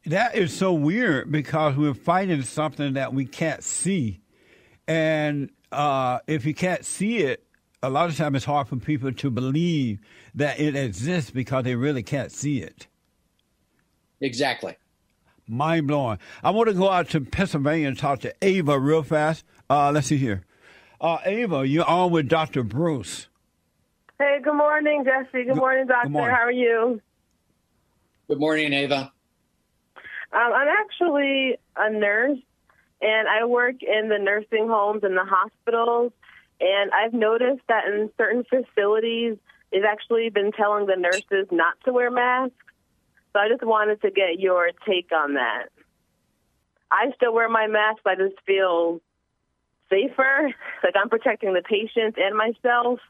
That 0.06 0.34
is 0.34 0.54
so 0.54 0.72
weird 0.72 1.30
because 1.30 1.76
we're 1.76 1.94
fighting 1.94 2.42
something 2.42 2.94
that 2.94 3.14
we 3.14 3.24
can't 3.24 3.62
see. 3.62 4.20
And 4.86 5.50
uh, 5.70 6.18
if 6.26 6.44
you 6.44 6.54
can't 6.54 6.84
see 6.84 7.18
it, 7.18 7.44
a 7.82 7.88
lot 7.88 8.08
of 8.08 8.16
times 8.16 8.36
it's 8.36 8.44
hard 8.44 8.68
for 8.68 8.76
people 8.76 9.12
to 9.12 9.30
believe 9.30 10.00
that 10.34 10.60
it 10.60 10.76
exists 10.76 11.30
because 11.30 11.64
they 11.64 11.74
really 11.74 12.02
can't 12.02 12.30
see 12.30 12.60
it. 12.62 12.86
Exactly. 14.20 14.76
Mind 15.48 15.88
blowing. 15.88 16.18
I 16.42 16.50
want 16.50 16.68
to 16.68 16.74
go 16.74 16.88
out 16.88 17.08
to 17.10 17.20
Pennsylvania 17.20 17.88
and 17.88 17.98
talk 17.98 18.20
to 18.20 18.34
Ava 18.42 18.78
real 18.78 19.02
fast. 19.02 19.44
Uh, 19.68 19.90
let's 19.90 20.06
see 20.06 20.16
here. 20.16 20.44
Uh, 21.00 21.18
Ava, 21.24 21.66
you're 21.66 21.84
on 21.84 22.12
with 22.12 22.28
Dr. 22.28 22.62
Bruce. 22.62 23.28
Hey, 24.18 24.38
good 24.42 24.54
morning, 24.54 25.04
Jesse. 25.04 25.44
Good, 25.44 25.56
morning, 25.56 25.86
Doctor. 25.86 26.04
Good 26.04 26.12
morning. 26.12 26.36
How 26.36 26.42
are 26.42 26.52
you? 26.52 27.00
Good 28.28 28.38
morning, 28.38 28.72
Ava. 28.72 29.12
Um, 30.32 30.52
I'm 30.54 30.68
actually 30.68 31.58
a 31.76 31.90
nurse, 31.90 32.38
and 33.00 33.28
I 33.28 33.44
work 33.44 33.82
in 33.82 34.08
the 34.08 34.18
nursing 34.18 34.68
homes 34.68 35.02
and 35.02 35.16
the 35.16 35.24
hospitals. 35.24 36.12
And 36.60 36.92
I've 36.92 37.12
noticed 37.12 37.62
that 37.68 37.86
in 37.88 38.10
certain 38.16 38.44
facilities, 38.44 39.36
they've 39.72 39.82
actually 39.84 40.30
been 40.30 40.52
telling 40.52 40.86
the 40.86 40.94
nurses 40.96 41.48
not 41.50 41.74
to 41.84 41.92
wear 41.92 42.10
masks. 42.10 42.54
So 43.32 43.38
I 43.38 43.48
just 43.48 43.64
wanted 43.64 44.00
to 44.02 44.10
get 44.10 44.38
your 44.38 44.70
take 44.86 45.10
on 45.12 45.34
that. 45.34 45.66
I 46.90 47.10
still 47.16 47.32
wear 47.32 47.48
my 47.48 47.66
mask, 47.66 48.00
but 48.04 48.20
I 48.20 48.28
just 48.28 48.40
feel 48.46 49.00
safer, 49.88 50.52
like 50.84 50.94
I'm 51.00 51.08
protecting 51.08 51.54
the 51.54 51.62
patients 51.62 52.18
and 52.20 52.36
myself. 52.36 53.00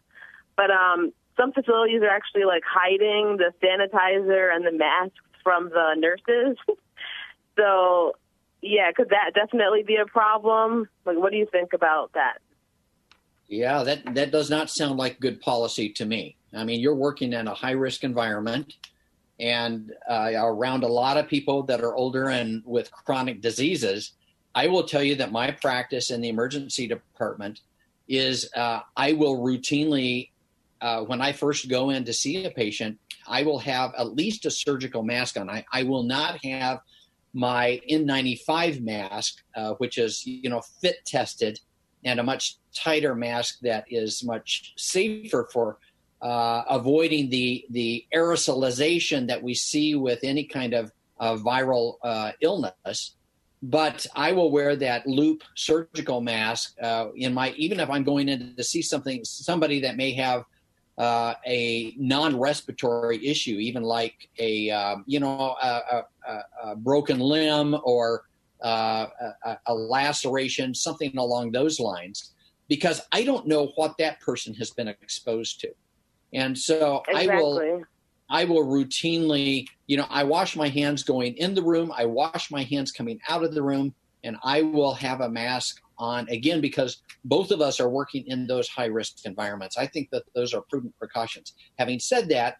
But 0.56 0.70
um, 0.70 1.12
some 1.36 1.52
facilities 1.52 2.02
are 2.02 2.10
actually 2.10 2.44
like 2.44 2.62
hiding 2.64 3.38
the 3.38 3.52
sanitizer 3.62 4.54
and 4.54 4.64
the 4.64 4.72
masks 4.72 5.18
from 5.42 5.70
the 5.70 5.94
nurses. 5.96 6.56
so, 7.58 8.12
yeah, 8.60 8.92
could 8.94 9.08
that 9.08 9.32
definitely 9.34 9.82
be 9.82 9.96
a 9.96 10.06
problem? 10.06 10.88
Like, 11.04 11.16
what 11.16 11.32
do 11.32 11.38
you 11.38 11.46
think 11.50 11.72
about 11.72 12.12
that? 12.14 12.38
Yeah, 13.48 13.82
that 13.82 14.14
that 14.14 14.30
does 14.30 14.48
not 14.48 14.70
sound 14.70 14.98
like 14.98 15.20
good 15.20 15.40
policy 15.40 15.90
to 15.94 16.06
me. 16.06 16.36
I 16.54 16.64
mean, 16.64 16.80
you're 16.80 16.94
working 16.94 17.32
in 17.32 17.48
a 17.48 17.54
high 17.54 17.72
risk 17.72 18.04
environment 18.04 18.74
and 19.40 19.92
uh, 20.08 20.30
around 20.34 20.84
a 20.84 20.88
lot 20.88 21.16
of 21.16 21.28
people 21.28 21.62
that 21.64 21.80
are 21.80 21.94
older 21.94 22.28
and 22.28 22.62
with 22.64 22.92
chronic 22.92 23.40
diseases. 23.40 24.12
I 24.54 24.68
will 24.68 24.84
tell 24.84 25.02
you 25.02 25.14
that 25.16 25.32
my 25.32 25.50
practice 25.50 26.10
in 26.10 26.20
the 26.20 26.28
emergency 26.28 26.86
department 26.86 27.60
is 28.08 28.50
uh, 28.54 28.80
I 28.96 29.14
will 29.14 29.38
routinely, 29.38 30.30
uh, 30.80 31.02
when 31.02 31.20
I 31.20 31.32
first 31.32 31.68
go 31.68 31.90
in 31.90 32.04
to 32.04 32.12
see 32.12 32.44
a 32.44 32.50
patient, 32.50 32.98
I 33.26 33.42
will 33.42 33.58
have 33.60 33.92
at 33.96 34.14
least 34.14 34.44
a 34.46 34.50
surgical 34.50 35.02
mask 35.02 35.38
on. 35.38 35.48
I, 35.48 35.64
I 35.72 35.84
will 35.84 36.02
not 36.02 36.44
have 36.44 36.80
my 37.32 37.80
N95 37.90 38.82
mask, 38.82 39.42
uh, 39.56 39.72
which 39.74 39.96
is 39.96 40.26
you 40.26 40.50
know 40.50 40.60
fit 40.80 40.96
tested, 41.06 41.58
and 42.04 42.20
a 42.20 42.22
much 42.22 42.58
tighter 42.74 43.14
mask 43.14 43.60
that 43.62 43.84
is 43.88 44.22
much 44.24 44.74
safer 44.76 45.48
for 45.52 45.78
uh, 46.22 46.62
avoiding 46.70 47.28
the 47.28 47.64
the 47.70 48.06
aerosolization 48.14 49.26
that 49.26 49.42
we 49.42 49.54
see 49.54 49.94
with 49.94 50.20
any 50.22 50.44
kind 50.44 50.72
of 50.72 50.92
uh, 51.18 51.36
viral 51.36 51.96
uh, 52.02 52.32
illness. 52.40 53.16
But 53.64 54.06
I 54.16 54.32
will 54.32 54.50
wear 54.50 54.74
that 54.76 55.06
loop 55.06 55.42
surgical 55.54 56.20
mask 56.20 56.74
uh, 56.82 57.08
in 57.14 57.34
my 57.34 57.50
even 57.52 57.80
if 57.80 57.90
I'm 57.90 58.04
going 58.04 58.28
in 58.28 58.54
to 58.56 58.64
see 58.64 58.82
something 58.82 59.24
somebody 59.24 59.80
that 59.80 59.96
may 59.96 60.12
have 60.14 60.44
uh, 60.98 61.34
a 61.46 61.94
non-respiratory 61.96 63.26
issue, 63.26 63.56
even 63.56 63.82
like 63.82 64.28
a 64.38 64.70
um, 64.70 65.04
you 65.06 65.20
know 65.20 65.56
a, 65.62 66.04
a, 66.28 66.42
a, 66.64 66.76
broken 66.76 67.18
limb 67.18 67.76
or 67.82 68.24
uh, 68.62 69.06
a, 69.44 69.58
a, 69.66 69.74
laceration, 69.74 70.74
something 70.74 71.16
along 71.16 71.50
those 71.50 71.80
lines, 71.80 72.32
because 72.68 73.00
I 73.10 73.24
don't 73.24 73.46
know 73.46 73.72
what 73.76 73.96
that 73.98 74.20
person 74.20 74.54
has 74.54 74.70
been 74.70 74.88
exposed 74.88 75.60
to, 75.60 75.70
and 76.32 76.56
so 76.56 77.02
exactly. 77.08 77.34
I 77.34 77.36
will. 77.36 77.82
I 78.30 78.44
will 78.44 78.64
routinely, 78.64 79.66
you 79.86 79.98
know, 79.98 80.06
I 80.08 80.24
wash 80.24 80.56
my 80.56 80.68
hands 80.68 81.02
going 81.02 81.36
in 81.36 81.54
the 81.54 81.62
room, 81.62 81.92
I 81.94 82.06
wash 82.06 82.50
my 82.50 82.62
hands 82.62 82.90
coming 82.90 83.20
out 83.28 83.44
of 83.44 83.52
the 83.52 83.62
room, 83.62 83.94
and 84.24 84.38
I 84.42 84.62
will 84.62 84.94
have 84.94 85.20
a 85.20 85.28
mask 85.28 85.82
on 85.98 86.26
again 86.30 86.62
because 86.62 87.02
both 87.26 87.50
of 87.50 87.60
us 87.60 87.78
are 87.78 87.90
working 87.90 88.24
in 88.26 88.46
those 88.46 88.68
high 88.68 88.86
risk 88.86 89.26
environments. 89.26 89.76
I 89.76 89.86
think 89.86 90.08
that 90.12 90.24
those 90.34 90.54
are 90.54 90.62
prudent 90.62 90.98
precautions. 90.98 91.52
Having 91.78 92.00
said 92.00 92.28
that, 92.30 92.56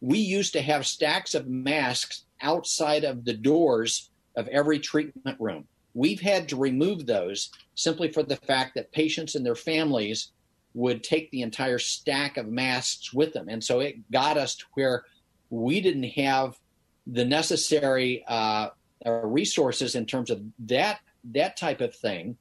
we 0.00 0.18
used 0.18 0.52
to 0.52 0.62
have 0.62 0.86
stacks 0.86 1.34
of 1.34 1.48
masks 1.48 2.26
outside 2.42 3.04
of 3.04 3.24
the 3.24 3.34
doors 3.34 4.10
of 4.36 4.46
every 4.48 4.78
treatment 4.78 5.40
room. 5.40 5.66
We've 5.94 6.20
had 6.20 6.48
to 6.50 6.56
remove 6.56 7.06
those 7.06 7.50
simply 7.74 8.12
for 8.12 8.22
the 8.22 8.36
fact 8.36 8.74
that 8.74 8.92
patients 8.92 9.34
and 9.34 9.44
their 9.44 9.56
families 9.56 10.32
would 10.74 11.02
take 11.02 11.30
the 11.30 11.42
entire 11.42 11.78
stack 11.78 12.36
of 12.36 12.46
masks 12.46 13.12
with 13.12 13.32
them. 13.32 13.48
And 13.48 13.62
so 13.62 13.80
it 13.80 14.10
got 14.10 14.36
us 14.36 14.56
to 14.56 14.64
where 14.74 15.04
we 15.50 15.80
didn't 15.80 16.10
have 16.10 16.58
the 17.06 17.24
necessary 17.24 18.24
uh, 18.28 18.68
resources 19.04 19.94
in 19.94 20.06
terms 20.06 20.30
of 20.30 20.42
that 20.60 21.00
that 21.32 21.56
type 21.56 21.80
of 21.80 21.94
thing 21.94 22.36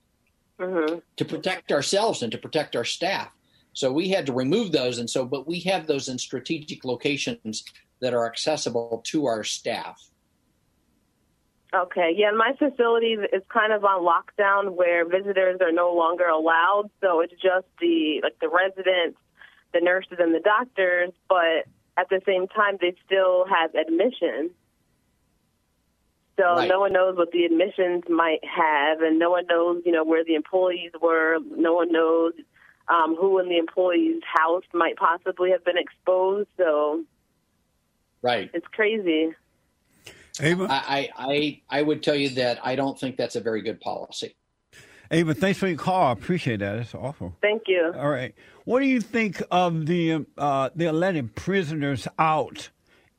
mm-hmm. 0.60 1.00
to 1.16 1.26
protect 1.26 1.72
ourselves 1.72 2.22
and 2.22 2.32
to 2.32 2.38
protect 2.38 2.76
our 2.76 2.86
staff. 2.86 3.30
So 3.74 3.92
we 3.92 4.10
had 4.10 4.26
to 4.28 4.34
remove 4.34 4.72
those, 4.72 5.00
and 5.00 5.10
so 5.10 5.26
but 5.26 5.48
we 5.48 5.60
have 5.62 5.88
those 5.88 6.10
in 6.10 6.18
strategic 6.18 6.84
locations 6.84 7.64
that 8.02 8.14
are 8.14 8.26
accessible 8.26 9.02
to 9.06 9.26
our 9.26 9.44
staff. 9.44 10.02
Okay, 11.74 12.14
yeah, 12.16 12.32
my 12.32 12.54
facility 12.58 13.18
is 13.34 13.44
kind 13.50 13.74
of 13.74 13.84
on 13.84 14.02
lockdown 14.02 14.76
where 14.76 15.06
visitors 15.06 15.60
are 15.60 15.72
no 15.72 15.94
longer 15.94 16.26
allowed, 16.26 16.90
so 17.02 17.20
it's 17.20 17.34
just 17.34 17.66
the 17.82 18.22
like 18.24 18.40
the 18.40 18.48
residents, 18.48 19.20
the 19.74 19.82
nurses, 19.82 20.18
and 20.20 20.34
the 20.34 20.40
doctors. 20.40 21.12
But 21.28 21.68
at 21.98 22.08
the 22.10 22.22
same 22.26 22.48
time, 22.48 22.78
they 22.80 22.96
still 23.06 23.46
have 23.48 23.76
admission. 23.76 24.52
So 26.40 26.46
right. 26.46 26.70
no 26.70 26.80
one 26.80 26.94
knows 26.94 27.18
what 27.18 27.32
the 27.32 27.44
admissions 27.44 28.04
might 28.08 28.44
have, 28.46 29.02
and 29.02 29.20
no 29.20 29.32
one 29.32 29.46
knows, 29.48 29.82
you 29.86 29.92
know, 29.92 30.06
where 30.06 30.24
the 30.24 30.36
employees 30.36 30.92
were. 31.02 31.40
No 31.50 31.74
one 31.74 31.92
knows 31.92 32.34
um, 32.88 33.18
who 33.20 33.40
in 33.40 33.50
the 33.50 33.58
employee's 33.58 34.22
house 34.24 34.64
might 34.74 34.96
possibly 34.96 35.52
have 35.52 35.66
been 35.66 35.78
exposed. 35.78 36.48
So, 36.56 37.04
right, 38.22 38.50
it's 38.54 38.68
crazy. 38.68 39.36
Ava, 40.42 40.68
I, 40.70 41.10
I, 41.18 41.62
I 41.70 41.82
would 41.82 42.04
tell 42.04 42.16
you 42.16 42.30
that 42.30 42.60
I 42.64 42.76
don't 42.76 43.00
think 43.00 43.18
that's 43.18 43.36
a 43.36 43.42
very 43.42 43.62
good 43.62 43.80
policy. 43.82 44.36
Ava, 45.10 45.34
thanks 45.34 45.58
for 45.60 45.68
your 45.68 45.78
call. 45.78 46.08
I 46.08 46.12
appreciate 46.12 46.60
that. 46.60 46.76
It's 46.80 46.94
awful. 46.94 47.36
Thank 47.42 47.64
you. 47.68 47.94
All 47.96 48.10
right. 48.10 48.36
What 48.66 48.82
do 48.82 48.88
you 48.88 49.00
think 49.00 49.42
of 49.52 49.86
the 49.86 50.26
uh, 50.38 50.70
they're 50.76 50.92
letting 50.92 51.30
prisoners 51.30 52.08
out 52.20 52.70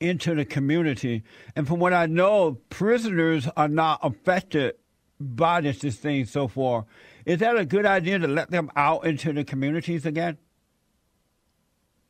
into 0.01 0.35
the 0.35 0.45
community. 0.45 1.23
And 1.57 1.67
from 1.67 1.81
what 1.81 1.93
I 1.93 2.07
know, 2.07 2.59
prisoners 2.71 3.49
are 3.57 3.69
not 3.69 4.01
affected 4.03 4.75
by 5.21 5.61
this, 5.61 5.81
this 5.81 5.97
thing 5.97 6.25
so 6.27 6.49
far. 6.49 6.87
Is 7.27 7.41
that 7.41 7.57
a 7.57 7.65
good 7.65 7.85
idea 7.85 8.19
to 8.19 8.29
let 8.29 8.51
them 8.51 8.71
out 8.77 9.05
into 9.05 9.33
the 9.33 9.45
communities 9.45 10.07
again? 10.07 10.39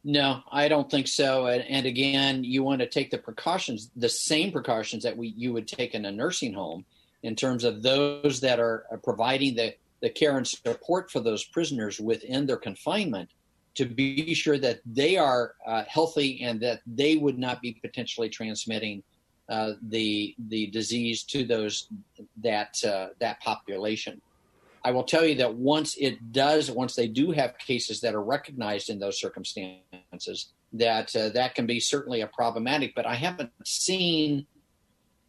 No, 0.04 0.42
I 0.50 0.68
don't 0.68 0.90
think 0.90 1.08
so. 1.08 1.46
And, 1.46 1.62
and, 1.64 1.84
again, 1.84 2.44
you 2.44 2.62
want 2.62 2.80
to 2.80 2.88
take 2.88 3.10
the 3.10 3.18
precautions, 3.18 3.90
the 3.96 4.08
same 4.08 4.52
precautions 4.52 5.02
that 5.02 5.16
we 5.16 5.34
you 5.36 5.52
would 5.52 5.66
take 5.66 5.94
in 5.94 6.04
a 6.04 6.12
nursing 6.12 6.54
home, 6.54 6.84
in 7.22 7.34
terms 7.34 7.64
of 7.64 7.82
those 7.82 8.40
that 8.40 8.60
are 8.60 8.86
providing 9.02 9.56
the 9.56 9.74
the 10.00 10.10
care 10.10 10.36
and 10.36 10.46
support 10.46 11.10
for 11.10 11.20
those 11.20 11.44
prisoners 11.44 11.98
within 11.98 12.46
their 12.46 12.56
confinement 12.56 13.28
to 13.74 13.84
be 13.84 14.34
sure 14.34 14.58
that 14.58 14.80
they 14.86 15.16
are 15.16 15.54
uh, 15.66 15.84
healthy 15.88 16.42
and 16.42 16.60
that 16.60 16.80
they 16.86 17.16
would 17.16 17.38
not 17.38 17.60
be 17.60 17.72
potentially 17.82 18.28
transmitting 18.28 19.02
uh, 19.48 19.72
the 19.82 20.34
the 20.48 20.66
disease 20.68 21.22
to 21.22 21.44
those 21.44 21.88
that 22.42 22.82
uh, 22.84 23.08
that 23.18 23.40
population. 23.40 24.20
I 24.84 24.90
will 24.90 25.04
tell 25.04 25.24
you 25.24 25.36
that 25.36 25.54
once 25.54 25.96
it 25.96 26.32
does, 26.32 26.70
once 26.70 26.94
they 26.94 27.08
do 27.08 27.32
have 27.32 27.58
cases 27.58 28.00
that 28.00 28.14
are 28.14 28.22
recognized 28.22 28.90
in 28.90 28.98
those 28.98 29.20
circumstances, 29.20 30.52
that 30.72 31.14
uh, 31.16 31.30
that 31.30 31.54
can 31.54 31.66
be 31.66 31.80
certainly 31.80 32.20
a 32.20 32.26
problematic. 32.26 32.94
But 32.94 33.06
I 33.06 33.14
haven't 33.14 33.50
seen 33.64 34.46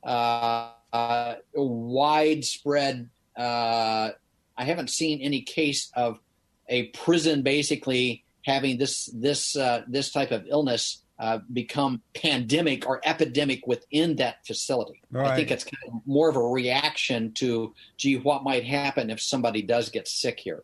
uh, 0.04 0.72
uh, 0.92 1.36
widespread. 1.54 3.10
Uh, 3.38 4.10
I 4.58 4.64
haven't 4.66 4.90
seen 4.90 5.22
any 5.22 5.42
case 5.42 5.92
of 5.96 6.20
a 6.68 6.88
prison 6.88 7.42
basically 7.42 8.24
having 8.44 8.78
this 8.78 9.10
this 9.14 9.56
uh, 9.56 9.84
this 9.88 10.12
type 10.12 10.32
of 10.32 10.46
illness 10.48 11.04
uh, 11.20 11.40
become 11.52 12.02
pandemic 12.14 12.88
or 12.88 13.02
epidemic 13.04 13.68
within 13.68 14.16
that 14.16 14.46
facility. 14.46 15.02
Right. 15.12 15.28
I 15.28 15.36
think 15.36 15.52
it's 15.52 15.66
kind 15.66 15.84
of 15.88 16.02
more 16.06 16.30
of 16.30 16.38
a 16.38 16.42
reaction 16.42 17.34
to, 17.34 17.74
gee, 17.98 18.18
what 18.18 18.44
might 18.44 18.64
happen 18.64 19.10
if 19.10 19.22
somebody 19.22 19.62
does 19.62 19.90
get 19.90 20.08
sick 20.08 20.40
here. 20.40 20.64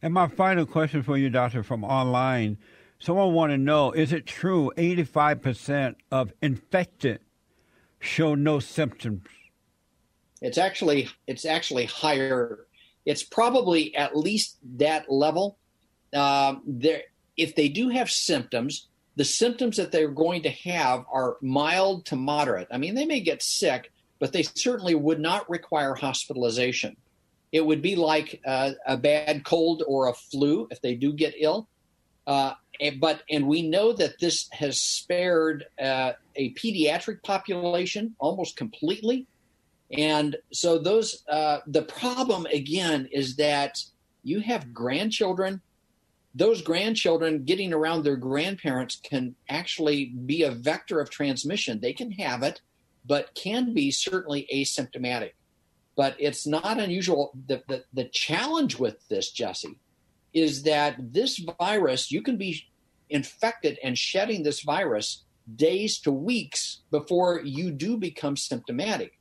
And 0.00 0.14
my 0.14 0.28
final 0.28 0.64
question 0.64 1.02
for 1.02 1.18
you, 1.18 1.28
doctor, 1.28 1.62
from 1.62 1.84
online. 1.84 2.56
Someone 2.98 3.34
want 3.34 3.50
to 3.50 3.58
know: 3.58 3.92
Is 3.92 4.12
it 4.12 4.26
true 4.26 4.72
85% 4.76 5.96
of 6.10 6.32
infected 6.42 7.20
show 7.98 8.34
no 8.34 8.60
symptoms? 8.60 9.26
It's 10.40 10.58
actually 10.58 11.08
it's 11.26 11.44
actually 11.44 11.84
higher. 11.84 12.66
It's 13.04 13.22
probably 13.22 13.94
at 13.94 14.16
least 14.16 14.56
that 14.76 15.10
level. 15.10 15.58
Um, 16.14 16.62
there, 16.66 17.02
if 17.36 17.54
they 17.54 17.68
do 17.68 17.88
have 17.88 18.10
symptoms, 18.10 18.88
the 19.20 19.24
symptoms 19.26 19.76
that 19.76 19.92
they're 19.92 20.08
going 20.08 20.40
to 20.40 20.48
have 20.48 21.04
are 21.12 21.36
mild 21.42 22.06
to 22.06 22.16
moderate. 22.16 22.66
I 22.70 22.78
mean, 22.78 22.94
they 22.94 23.04
may 23.04 23.20
get 23.20 23.42
sick, 23.42 23.92
but 24.18 24.32
they 24.32 24.42
certainly 24.42 24.94
would 24.94 25.20
not 25.20 25.50
require 25.50 25.94
hospitalization. 25.94 26.96
It 27.52 27.60
would 27.60 27.82
be 27.82 27.96
like 27.96 28.40
uh, 28.46 28.70
a 28.86 28.96
bad 28.96 29.44
cold 29.44 29.82
or 29.86 30.08
a 30.08 30.14
flu 30.14 30.68
if 30.70 30.80
they 30.80 30.94
do 30.94 31.12
get 31.12 31.34
ill. 31.38 31.68
Uh, 32.26 32.54
but 32.98 33.22
and 33.28 33.46
we 33.46 33.60
know 33.60 33.92
that 33.92 34.18
this 34.20 34.48
has 34.52 34.80
spared 34.80 35.66
uh, 35.78 36.12
a 36.36 36.54
pediatric 36.54 37.22
population 37.22 38.16
almost 38.20 38.56
completely, 38.56 39.26
and 39.90 40.34
so 40.50 40.78
those 40.78 41.24
uh, 41.28 41.58
the 41.66 41.82
problem 41.82 42.46
again 42.46 43.06
is 43.12 43.36
that 43.36 43.84
you 44.22 44.40
have 44.40 44.72
grandchildren 44.72 45.60
those 46.34 46.62
grandchildren 46.62 47.44
getting 47.44 47.72
around 47.72 48.04
their 48.04 48.16
grandparents 48.16 49.00
can 49.02 49.34
actually 49.48 50.06
be 50.06 50.42
a 50.44 50.52
vector 50.52 51.00
of 51.00 51.10
transmission. 51.10 51.80
They 51.80 51.92
can 51.92 52.12
have 52.12 52.42
it, 52.42 52.60
but 53.04 53.34
can 53.34 53.74
be 53.74 53.90
certainly 53.90 54.48
asymptomatic. 54.52 55.32
But 55.96 56.16
it's 56.18 56.46
not 56.46 56.78
unusual. 56.78 57.32
The, 57.46 57.62
the, 57.68 57.84
the 57.92 58.04
challenge 58.04 58.78
with 58.78 59.06
this, 59.08 59.32
Jesse, 59.32 59.78
is 60.32 60.62
that 60.62 60.96
this 61.12 61.44
virus, 61.58 62.12
you 62.12 62.22
can 62.22 62.36
be 62.36 62.64
infected 63.08 63.78
and 63.82 63.98
shedding 63.98 64.42
this 64.42 64.60
virus 64.60 65.24
days 65.56 65.98
to 66.00 66.12
weeks 66.12 66.82
before 66.92 67.40
you 67.42 67.72
do 67.72 67.96
become 67.96 68.36
symptomatic. 68.36 69.18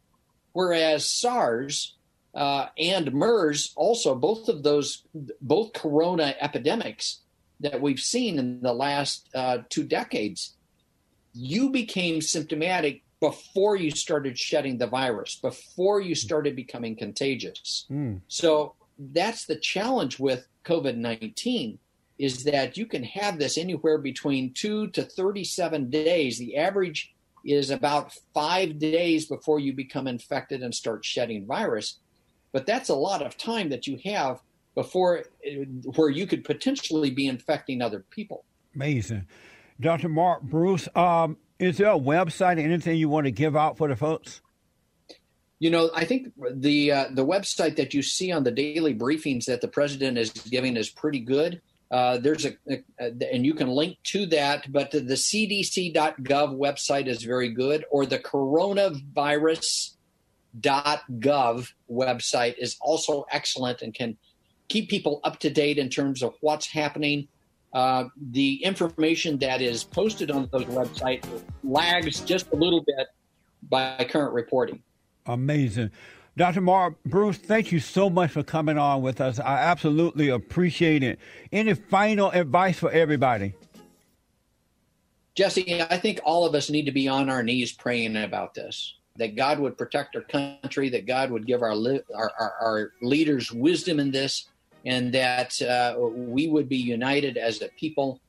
Whereas 0.54 1.06
SARS, 1.10 1.96
uh, 2.36 2.68
and 2.78 3.14
MERS, 3.14 3.74
also 3.76 4.16
both 4.16 4.50
of 4.50 4.64
those, 4.64 5.04
both 5.42 5.74
corona 5.74 6.36
epidemics 6.40 7.22
that 7.60 7.82
we've 7.82 8.00
seen 8.00 8.40
in 8.40 8.62
the 8.62 8.74
last 8.74 9.30
uh, 9.36 9.60
two 9.70 9.84
decades, 9.84 10.56
you 11.34 11.70
became 11.70 12.22
symptomatic 12.22 13.02
before 13.20 13.76
you 13.76 13.92
started 13.92 14.38
shedding 14.38 14.78
the 14.78 14.88
virus, 14.88 15.36
before 15.36 16.00
you 16.00 16.16
started 16.16 16.56
becoming 16.56 16.96
contagious. 16.96 17.86
Mm. 17.92 18.22
So 18.28 18.76
that's 18.98 19.46
the 19.46 19.58
challenge 19.58 20.20
with 20.20 20.48
COVID 20.66 20.96
19 20.96 21.80
is 22.18 22.44
that 22.44 22.78
you 22.78 22.86
can 22.86 23.04
have 23.04 23.40
this 23.40 23.58
anywhere 23.58 23.98
between 23.98 24.54
two 24.54 24.88
to 24.90 25.04
37 25.04 25.90
days. 25.90 26.38
The 26.38 26.58
average 26.58 27.14
is 27.46 27.70
about 27.70 28.12
five 28.34 28.78
days 28.78 29.26
before 29.26 29.60
you 29.60 29.74
become 29.74 30.06
infected 30.06 30.62
and 30.62 30.76
start 30.76 31.06
shedding 31.06 31.46
virus. 31.46 32.00
But 32.52 32.66
that's 32.66 32.90
a 32.90 32.96
lot 32.96 33.22
of 33.22 33.38
time 33.38 33.70
that 33.70 33.88
you 33.88 34.00
have 34.06 34.42
before 34.76 35.24
where 35.96 36.10
you 36.10 36.26
could 36.26 36.44
potentially 36.44 37.12
be 37.12 37.28
infecting 37.28 37.82
other 37.82 38.06
people. 38.10 38.46
Amazing. 38.76 39.26
Dr. 39.80 40.10
Mark 40.10 40.42
Bruce, 40.42 40.88
um, 40.96 41.38
is 41.58 41.78
there 41.78 41.90
a 41.90 42.00
website, 42.00 42.60
anything 42.60 42.98
you 42.98 43.10
want 43.10 43.26
to 43.26 43.32
give 43.32 43.56
out 43.56 43.78
for 43.78 43.88
the 43.88 43.96
folks? 43.96 44.42
You 45.60 45.70
know, 45.70 45.90
I 45.94 46.06
think 46.06 46.32
the 46.52 46.92
uh, 46.92 47.06
the 47.12 47.26
website 47.26 47.76
that 47.76 47.94
you 47.94 48.02
see 48.02 48.32
on 48.32 48.44
the 48.44 48.52
daily 48.52 48.96
briefings 48.96 49.46
that 49.46 49.60
the 49.60 49.68
president 49.68 50.18
is 50.18 50.32
giving 50.32 50.78
is 50.78 50.90
pretty 50.90 51.20
good. 51.20 51.62
Uh, 51.92 52.18
there's 52.18 52.46
a, 52.46 52.56
a, 52.70 52.84
a, 53.00 53.34
and 53.34 53.46
you 53.46 53.54
can 53.54 53.68
link 53.68 53.98
to 54.04 54.26
that, 54.28 54.72
but 54.72 54.92
the, 54.92 55.00
the 55.00 55.16
CDC.gov 55.16 56.58
website 56.58 57.08
is 57.08 57.24
very 57.24 57.50
good, 57.50 57.84
or 57.92 58.06
the 58.06 58.20
coronavirus 58.20 59.96
gov 60.62 61.72
website 61.92 62.56
is 62.58 62.78
also 62.82 63.26
excellent 63.32 63.82
and 63.82 63.94
can 63.94 64.18
keep 64.68 64.90
people 64.90 65.20
up 65.24 65.40
to 65.40 65.50
date 65.50 65.78
in 65.78 65.90
terms 65.90 66.24
of 66.24 66.36
what's 66.42 66.68
happening. 66.68 67.28
Uh, 67.74 68.06
the 68.32 68.64
information 68.64 69.38
that 69.38 69.62
is 69.62 69.84
posted 69.84 70.32
on 70.32 70.50
those 70.52 70.66
websites 70.66 71.26
lags 71.64 72.22
just 72.22 72.52
a 72.52 72.56
little 72.56 72.82
bit 72.82 73.08
by 73.70 74.08
current 74.10 74.34
reporting. 74.34 74.82
Amazing. 75.26 75.92
Dr. 76.36 76.62
Mark 76.62 76.96
Bruce, 77.06 77.38
thank 77.38 77.72
you 77.72 77.80
so 77.80 78.10
much 78.10 78.32
for 78.32 78.44
coming 78.44 78.78
on 78.78 79.02
with 79.02 79.20
us. 79.20 79.40
I 79.40 79.58
absolutely 79.58 80.30
appreciate 80.30 81.04
it. 81.04 81.20
Any 81.52 81.74
final 81.74 82.32
advice 82.32 82.80
for 82.80 82.90
everybody? 82.92 83.54
Jesse, 85.36 85.82
I 85.82 85.98
think 85.98 86.22
all 86.24 86.46
of 86.46 86.56
us 86.56 86.70
need 86.70 86.86
to 86.86 86.92
be 86.92 87.08
on 87.08 87.30
our 87.30 87.44
knees 87.44 87.72
praying 87.72 88.16
about 88.16 88.54
this 88.54 88.96
that 89.20 89.36
God 89.36 89.60
would 89.60 89.78
protect 89.78 90.16
our 90.16 90.24
country, 90.24 90.90
that 90.90 91.06
God 91.06 91.32
would 91.32 91.46
give 91.46 91.62
our, 91.62 91.72
our, 91.72 92.32
our, 92.40 92.54
our 92.62 92.92
leaders 93.02 93.52
wisdom 93.52 94.00
in 94.00 94.12
this, 94.12 94.50
and 94.86 95.14
that 95.14 95.62
uh, 95.62 95.96
we 96.00 96.48
would 96.48 96.68
be 96.68 96.78
united 96.78 97.38
as 97.38 97.62
a 97.62 97.70
people. 97.78 98.20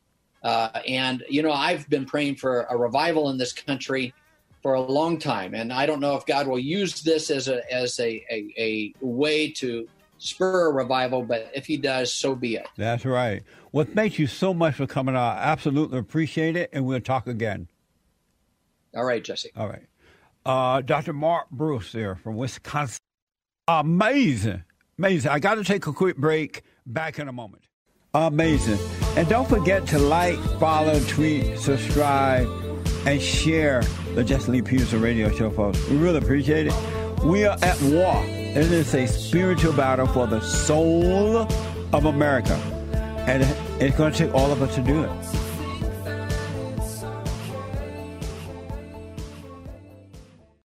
Uh, 0.42 0.68
and, 0.86 1.24
you 1.28 1.42
know, 1.42 1.52
I've 1.52 1.88
been 1.88 2.06
praying 2.06 2.36
for 2.36 2.62
a 2.62 2.76
revival 2.76 3.30
in 3.30 3.38
this 3.38 3.52
country 3.52 4.12
for 4.62 4.74
a 4.74 4.80
long 4.80 5.18
time. 5.18 5.54
And 5.54 5.72
I 5.72 5.86
don't 5.86 6.00
know 6.00 6.16
if 6.16 6.26
God 6.26 6.46
will 6.46 6.58
use 6.58 7.02
this 7.02 7.30
as 7.30 7.48
a, 7.48 7.60
as 7.72 7.98
a, 8.00 8.24
a, 8.30 8.54
a 8.58 8.94
way 9.00 9.52
to 9.52 9.88
spur 10.18 10.68
a 10.68 10.72
revival, 10.72 11.22
but 11.22 11.50
if 11.54 11.66
he 11.66 11.76
does, 11.76 12.12
so 12.12 12.34
be 12.34 12.56
it. 12.56 12.68
That's 12.76 13.04
right. 13.04 13.42
Well, 13.72 13.86
thank 13.94 14.18
you 14.18 14.26
so 14.26 14.52
much 14.52 14.74
for 14.74 14.86
coming 14.86 15.14
on. 15.14 15.36
I 15.36 15.40
absolutely 15.44 15.98
appreciate 15.98 16.56
it, 16.56 16.70
and 16.72 16.84
we'll 16.84 17.00
talk 17.00 17.26
again. 17.26 17.68
All 18.94 19.04
right, 19.04 19.22
Jesse. 19.22 19.50
All 19.56 19.68
right. 19.68 19.84
Uh, 20.44 20.80
Dr. 20.80 21.12
Mark 21.12 21.50
Bruce 21.50 21.92
there 21.92 22.16
from 22.16 22.36
Wisconsin. 22.36 22.98
Amazing. 23.68 24.64
Amazing. 24.98 25.30
I 25.30 25.38
got 25.38 25.54
to 25.56 25.64
take 25.64 25.86
a 25.86 25.92
quick 25.92 26.16
break. 26.16 26.62
Back 26.86 27.18
in 27.18 27.28
a 27.28 27.32
moment. 27.32 27.62
Amazing. 28.14 28.78
And 29.16 29.28
don't 29.28 29.48
forget 29.48 29.86
to 29.88 29.98
like, 29.98 30.36
follow, 30.58 30.98
tweet, 31.00 31.58
subscribe, 31.58 32.48
and 33.06 33.20
share 33.22 33.82
the 34.14 34.24
Jesse 34.24 34.50
Lee 34.50 34.62
Peterson 34.62 35.00
radio 35.00 35.30
show, 35.30 35.50
folks. 35.50 35.86
We 35.88 35.96
really 35.96 36.18
appreciate 36.18 36.66
it. 36.66 36.74
We 37.22 37.44
are 37.44 37.56
at 37.62 37.80
war. 37.82 38.16
and 38.16 38.56
It 38.56 38.72
is 38.72 38.92
a 38.94 39.06
spiritual 39.06 39.72
battle 39.74 40.06
for 40.08 40.26
the 40.26 40.40
soul 40.40 41.46
of 41.92 42.04
America. 42.06 42.54
And 43.28 43.42
it's 43.80 43.96
going 43.96 44.12
to 44.12 44.18
take 44.18 44.34
all 44.34 44.50
of 44.50 44.62
us 44.62 44.74
to 44.74 44.80
do 44.82 45.04
it. 45.04 45.10